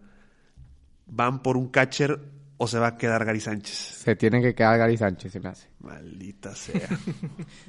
[1.07, 2.19] ¿Van por un catcher
[2.57, 3.75] o se va a quedar Gary Sánchez?
[3.77, 5.69] Se tiene que quedar Gary Sánchez, se me hace.
[5.81, 6.89] Maldita sea.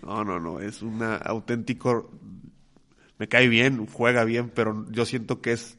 [0.04, 2.12] No, no, no, es un auténtico...
[3.18, 5.78] Me cae bien, juega bien, pero yo siento que es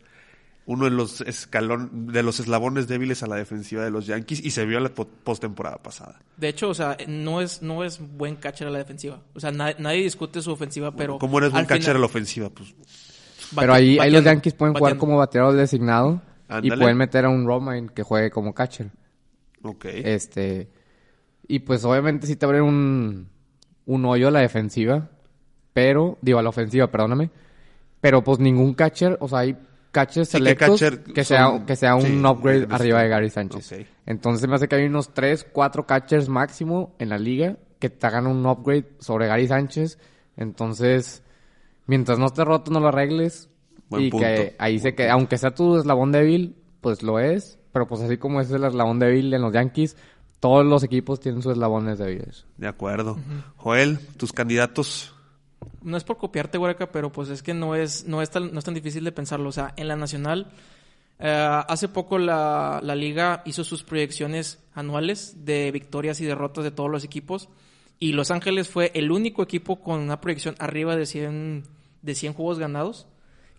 [0.65, 4.51] uno de los escalón, de los eslabones débiles a la defensiva de los Yankees y
[4.53, 6.19] se vio la po- postemporada pasada.
[6.39, 9.21] De hecho, o sea, no es, no es buen catcher a la defensiva.
[9.35, 11.19] O sea, na- nadie discute su ofensiva, pero...
[11.19, 12.49] ¿Cómo eres al catcher final- a la ofensiva?
[12.51, 12.75] Pues
[13.55, 16.21] Pero ahí, ahí los Yankees pueden jugar como bateador designado
[16.63, 18.91] y pueden meter a un Romain que juegue como catcher.
[19.63, 19.85] Ok.
[19.87, 20.69] Este.
[21.49, 23.29] Y pues obviamente sí te abre un,
[23.87, 25.11] un hoyo a la defensiva.
[25.73, 27.31] Pero, digo, a la ofensiva, perdóname.
[28.01, 29.57] Pero pues ningún catcher, o sea, hay
[29.91, 33.03] catchers Sí, que selectos catcher que, son- sea, que sea un sí, upgrade ese arriba
[33.03, 33.09] de.
[33.09, 33.87] Gary Sánchez.
[34.07, 38.07] Entonces me hace que hay unos 3, 4 catchers máximo en la liga que te
[38.07, 39.99] hagan un upgrade sobre Gary Sánchez.
[40.37, 41.23] Entonces,
[41.87, 43.49] mientras no esté roto, no lo arregles.
[43.89, 47.19] Buen y punto, que ahí se buen quede, aunque sea tu eslabón débil, pues lo
[47.19, 47.59] es.
[47.73, 49.97] Pero pues así como es el eslabón débil en los Yankees,
[50.41, 52.47] todos los equipos tienen sus eslabones débiles.
[52.57, 53.19] De acuerdo.
[53.57, 55.15] Joel, tus candidatos.
[55.83, 58.59] No es por copiarte, Huereca, pero pues es que no es, no es, tan, no
[58.59, 59.49] es tan difícil de pensarlo.
[59.49, 60.53] O sea, en la nacional,
[61.19, 66.71] eh, hace poco la, la liga hizo sus proyecciones anuales de victorias y derrotas de
[66.71, 67.49] todos los equipos.
[67.99, 71.65] Y Los Ángeles fue el único equipo con una proyección arriba de 100,
[72.07, 73.07] de 100 juegos ganados,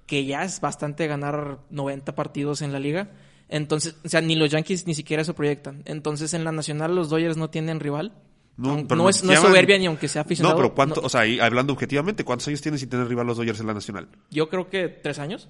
[0.08, 3.12] que ya es bastante ganar 90 partidos en la liga.
[3.50, 5.84] Entonces, o sea, ni los Yankees ni siquiera se proyectan.
[5.86, 8.14] Entonces, en la nacional los Dodgers no tienen rival.
[8.58, 10.56] No, Aun- pero no es, no es soberbia ni aunque sea aficionado.
[10.56, 13.28] No, pero ¿cuánto, no- o sea, ahí, hablando objetivamente, ¿cuántos años tienen sin tener rival
[13.28, 14.08] los Dodgers en la nacional?
[14.32, 15.48] yo creo que tres años.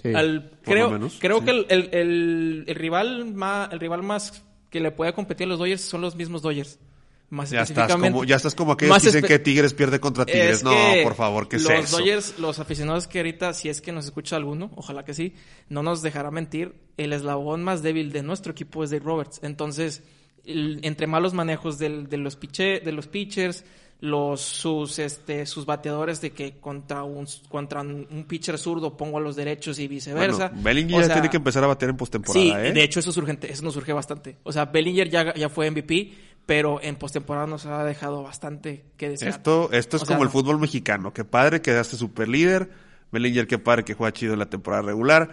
[0.00, 0.14] Sí.
[0.14, 1.44] Al- creo menos, creo sí.
[1.46, 5.48] que el, el- el- el rival más, el rival más que le puede competir a
[5.50, 6.78] los Dodgers son los mismos Dodgers.
[7.32, 10.58] Más Ya estás como, ya estás como aquellos que dicen que Tigres pierde contra Tigres.
[10.58, 11.96] Es no, que por favor, ¿qué es los eso?
[11.98, 15.32] Dodgers, los aficionados que ahorita, si es que nos escucha alguno, ojalá que sí,
[15.70, 19.40] no nos dejará mentir, el eslabón más débil de nuestro equipo es Dave Roberts.
[19.42, 20.02] Entonces,
[20.44, 23.64] el- entre malos manejos del- de los piche, de los pitchers,
[24.00, 29.20] los sus este sus bateadores de que contra un contra un pitcher zurdo pongo a
[29.20, 30.48] los derechos y viceversa.
[30.48, 32.72] Bueno, Bellinger O ya tiene que empezar a bater en postemporada, Sí, ¿eh?
[32.72, 34.38] de hecho eso es urgente, eso nos surge bastante.
[34.42, 36.12] O sea, Bellinger ya, ya fue MVP,
[36.46, 39.30] pero en postemporada nos ha dejado bastante que desear.
[39.30, 41.12] Esto, esto es O sea, como el fútbol mexicano.
[41.12, 42.70] Qué padre que quedaste super líder.
[43.12, 45.30] Bellinger, qué padre que juega chido en la temporada regular.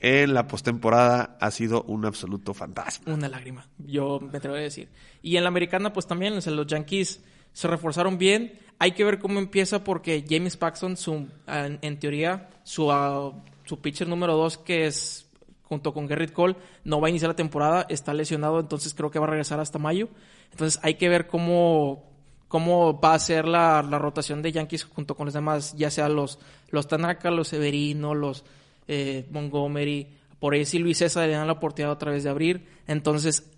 [0.00, 3.12] En la postemporada ha sido un absoluto fantasma.
[3.12, 4.88] Una lágrima, yo me atrevo a decir.
[5.22, 7.22] Y en la americana, pues también, o sea, los Yankees
[7.52, 8.58] se reforzaron bien.
[8.78, 13.32] Hay que ver cómo empieza porque James Paxton, su, en, en teoría, su, ah,
[13.64, 15.30] su pitcher número dos, que es
[15.70, 19.20] junto con Garrett Cole, no va a iniciar la temporada, está lesionado, entonces creo que
[19.20, 20.08] va a regresar hasta mayo.
[20.52, 22.04] Entonces hay que ver cómo,
[22.48, 26.08] cómo va a ser la, la rotación de Yankees junto con los demás, ya sea
[26.08, 26.38] los,
[26.70, 28.44] los Tanaka, los Severino, los
[28.88, 30.06] eh, Montgomery,
[30.38, 32.66] Por ahí sí Luis César le dan la oportunidad otra vez de abrir.
[32.86, 33.48] Entonces,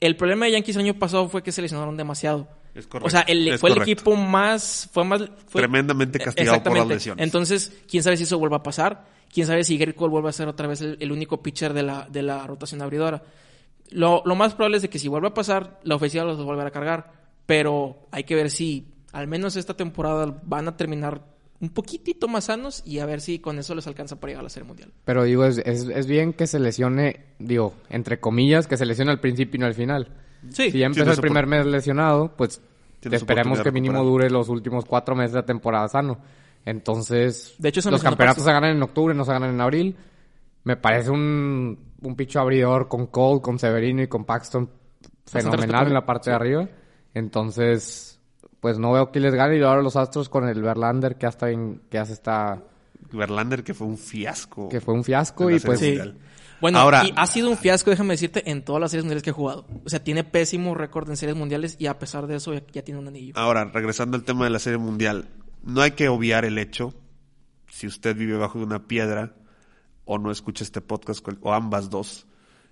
[0.00, 2.48] el problema de Yankees el año pasado fue que se lesionaron demasiado.
[2.74, 4.88] Es correcto, O sea, el- fue el equipo más...
[4.92, 7.24] Fue más fue- Tremendamente castigado por las lesiones.
[7.24, 9.06] Entonces, quién sabe si eso vuelva a pasar.
[9.32, 11.82] Quién sabe si Gary Cole vuelve a ser otra vez el, el único pitcher de
[11.82, 13.22] la, de la rotación abridora.
[13.90, 16.42] Lo, lo más probable es de que si vuelve a pasar, la ofensiva los va
[16.42, 17.12] a volver a cargar.
[17.46, 21.22] Pero hay que ver si, al menos esta temporada, van a terminar
[21.60, 24.44] un poquitito más sanos y a ver si con eso les alcanza para llegar a
[24.44, 24.92] la Serie Mundial.
[25.04, 29.10] Pero digo, es, es, es bien que se lesione, digo, entre comillas, que se lesione
[29.10, 30.08] al principio y no al final.
[30.50, 30.70] Sí.
[30.70, 32.60] Si ya empezó el primer mes lesionado, pues
[33.02, 34.12] esperemos que mínimo recuperar.
[34.12, 36.18] dure los últimos cuatro meses de la temporada sano.
[36.64, 39.96] Entonces, De hecho, los campeonatos se ganan en octubre, no se ganan en abril.
[40.64, 44.70] Me parece un, un picho abridor con Cole, con Severino y con Paxton
[45.26, 46.68] fenomenal en la parte de arriba.
[47.14, 48.20] Entonces,
[48.60, 49.58] pues no veo que les gane.
[49.58, 52.62] Y ahora los Astros con el Verlander que hasta en, que hace esta,
[53.12, 54.68] Verlander, que fue un fiasco.
[54.68, 55.98] que fue un fiasco y pues Sí.
[56.58, 59.28] Bueno, Ahora- y ha sido un fiasco, déjame decirte, en todas las series mundiales que
[59.28, 59.66] ha jugado.
[59.84, 62.82] O sea, tiene pésimo récord en series mundiales y a pesar de eso ya, ya
[62.82, 63.34] tiene un anillo.
[63.36, 65.28] Ahora, regresando al tema de la Serie Mundial,
[65.62, 66.94] no hay que obviar el hecho,
[67.70, 69.34] si usted vive bajo de una piedra
[70.06, 72.26] o no escucha este podcast, o ambas dos,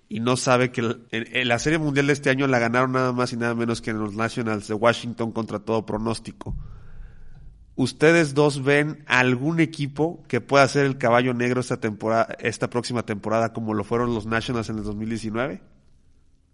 [0.09, 3.37] y no sabe que la Serie Mundial de este año la ganaron nada más y
[3.37, 6.55] nada menos que en los Nationals de Washington contra todo pronóstico.
[7.75, 13.03] ¿Ustedes dos ven algún equipo que pueda ser el caballo negro esta temporada, esta próxima
[13.03, 15.61] temporada como lo fueron los Nationals en el 2019?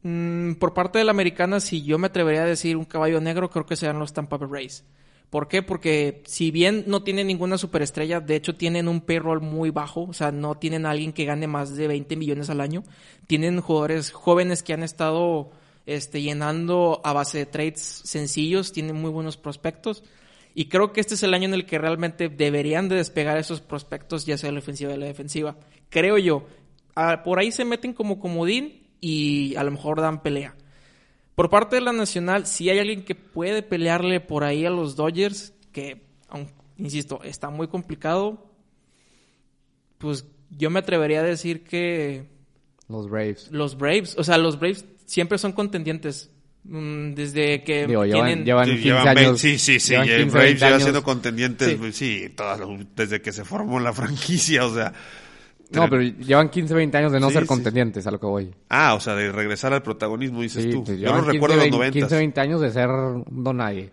[0.01, 3.51] Mm, por parte de la americana, si yo me atrevería a decir un caballo negro,
[3.51, 4.83] creo que serán los Tampa Bay Rays.
[5.31, 5.63] ¿Por qué?
[5.63, 10.13] Porque si bien no tienen ninguna superestrella, de hecho tienen un payroll muy bajo, o
[10.13, 12.83] sea, no tienen a alguien que gane más de 20 millones al año.
[13.27, 15.51] Tienen jugadores jóvenes que han estado
[15.85, 20.03] este, llenando a base de trades sencillos, tienen muy buenos prospectos.
[20.53, 23.61] Y creo que este es el año en el que realmente deberían de despegar esos
[23.61, 25.55] prospectos, ya sea la ofensiva o la defensiva.
[25.89, 26.45] Creo yo.
[26.93, 30.55] Ah, por ahí se meten como comodín y a lo mejor dan pelea.
[31.35, 34.95] Por parte de la Nacional, si hay alguien que puede pelearle por ahí a los
[34.95, 38.51] Dodgers, que, aun- insisto, está muy complicado,
[39.97, 42.25] pues yo me atrevería a decir que
[42.89, 43.49] los Braves.
[43.51, 46.29] los Braves, o sea, los Braves siempre son contendientes.
[46.63, 48.45] Mm, Desde que Digo, llevan, tienen...
[48.45, 49.17] llevan Sí, 15 llevan años.
[49.23, 49.91] 20 sí, sí, sí.
[49.93, 50.83] llevan 15, Braves 20 lleva años.
[50.83, 51.75] siendo contendientes, Sí.
[51.75, 54.93] pues, sí, todas las- desde que se formó la franquicia, o sea.
[55.73, 57.47] No, pero llevan 15, 20 años de no Sí, ser sí.
[57.47, 58.53] contendientes, a lo que voy.
[58.69, 60.83] Ah, o sea, de regresar al protagonismo, dices Sí, tú.
[60.83, 61.93] pues Yo no recuerdo 15, los 20, 90.
[61.99, 62.89] 15, 20 años de ser
[63.29, 63.91] don nadie.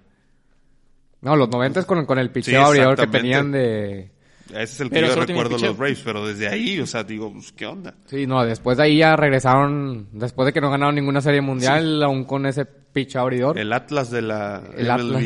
[1.21, 4.11] No, los 90 con, con el picheo Sí, abridor que tenían de...
[4.51, 7.31] Ese es el que Pero yo recuerdo los Braves, pero desde ahí, o sea, digo,
[7.33, 7.95] pues, ¿qué onda?
[8.07, 12.03] Sí, no, después de ahí ya regresaron, después de que no ganaron ninguna serie mundial,
[12.03, 13.59] aún con ese picheo abridor.
[13.59, 14.91] El Atlas de la El MLB.
[14.91, 15.23] Atlas.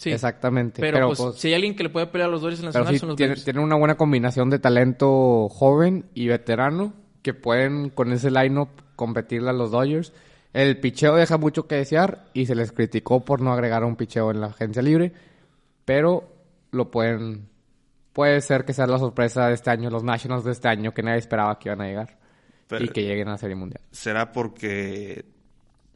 [0.00, 0.10] Sí.
[0.10, 0.80] Exactamente.
[0.80, 2.94] Pero, pues, si hay alguien que le puede pelear a los Dodgers en la Nacional,
[2.94, 7.90] sí, son los tiene- tienen una buena combinación de talento joven y veterano que pueden
[7.90, 10.14] con ese line-up competirle a los Dodgers.
[10.54, 14.30] El picheo deja mucho que desear y se les criticó por no agregar un picheo
[14.30, 15.12] en la agencia libre,
[15.84, 16.32] pero
[16.70, 17.50] lo pueden...
[18.14, 21.02] Puede ser que sea la sorpresa de este año, los Nationals de este año, que
[21.02, 22.18] nadie esperaba que iban a llegar
[22.68, 23.82] Pero- y que lleguen a la Serie Mundial.
[23.90, 25.26] ¿Será porque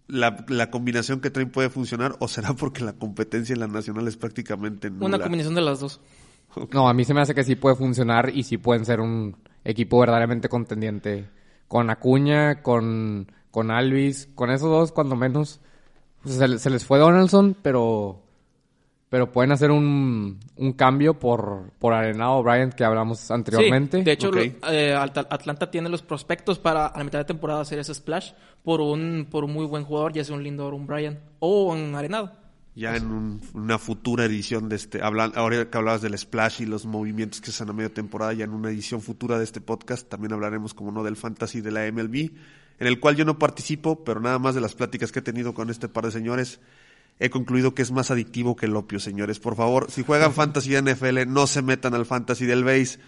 [0.06, 4.06] la, la combinación que traen puede funcionar o será porque la competencia en la nacional
[4.08, 5.06] es prácticamente nula?
[5.06, 6.00] Una combinación de las dos.
[6.72, 9.36] No, a mí se me hace que sí puede funcionar y sí pueden ser un
[9.64, 11.28] equipo verdaderamente contendiente.
[11.66, 15.60] Con Acuña, con, con Alvis, con esos dos, cuando menos.
[16.24, 18.23] se, se les fue Donaldson, pero
[19.08, 23.98] pero pueden hacer un, un cambio por, por Arenado Bryant que hablamos anteriormente.
[23.98, 27.60] Sí, de hecho, lo- eh, Atlanta tiene los prospectos para a la mitad de temporada
[27.60, 28.32] hacer ese splash
[28.64, 31.72] por un, por un muy buen jugador, ya sea un Lindor o un Bryan, o
[31.72, 32.32] un Arenado.
[32.76, 36.66] Ya en un- una futura edición de este, hablan, ahora que hablabas del splash y
[36.66, 39.60] los movimientos que se hacen a media temporada, ya en una edición futura de este
[39.60, 42.32] podcast también hablaremos como no del fantasy de la MLB,
[42.80, 45.54] en el cual yo no participo, pero nada más de las pláticas que he tenido
[45.54, 46.58] con este par de señores,
[47.18, 49.38] he concluido que es más adictivo que el opio, señores.
[49.40, 52.98] Por favor, si juegan fantasy de NFL, no se metan al fantasy del base,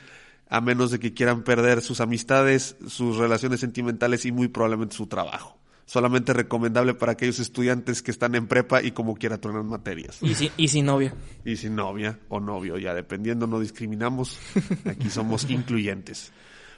[0.49, 5.07] a menos de que quieran perder sus amistades, sus relaciones sentimentales y muy probablemente su
[5.07, 5.59] trabajo.
[5.89, 10.19] Solamente recomendable para aquellos estudiantes que están en prepa y como quiera tronan materias.
[10.21, 11.15] Y, y sin novia.
[11.45, 14.37] Y sin novia o novio, ya dependiendo, no discriminamos.
[14.85, 16.33] Aquí somos incluyentes.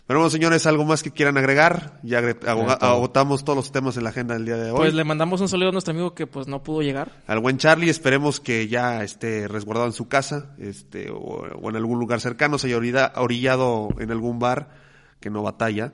[0.09, 2.01] Pero bueno, señores, ¿algo más que quieran agregar?
[2.03, 4.79] Ya agotamos todos los temas en la agenda del día de hoy.
[4.79, 7.13] Pues le mandamos un saludo a nuestro amigo que pues no pudo llegar.
[7.27, 11.77] Al buen Charlie, esperemos que ya esté resguardado en su casa, este, o, o en
[11.77, 14.71] algún lugar cercano, se haya orilla- orillado en algún bar,
[15.21, 15.93] que no batalla,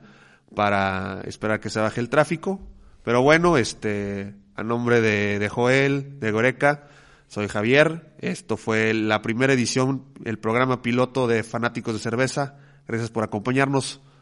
[0.55, 2.61] para esperar que se baje el tráfico.
[3.03, 6.87] Pero bueno, este, a nombre de, de Joel, de Goreca,
[7.27, 8.15] soy Javier.
[8.19, 12.55] Esto fue la primera edición, el programa piloto de Fanáticos de Cerveza.
[12.87, 13.99] Gracias por acompañarnos.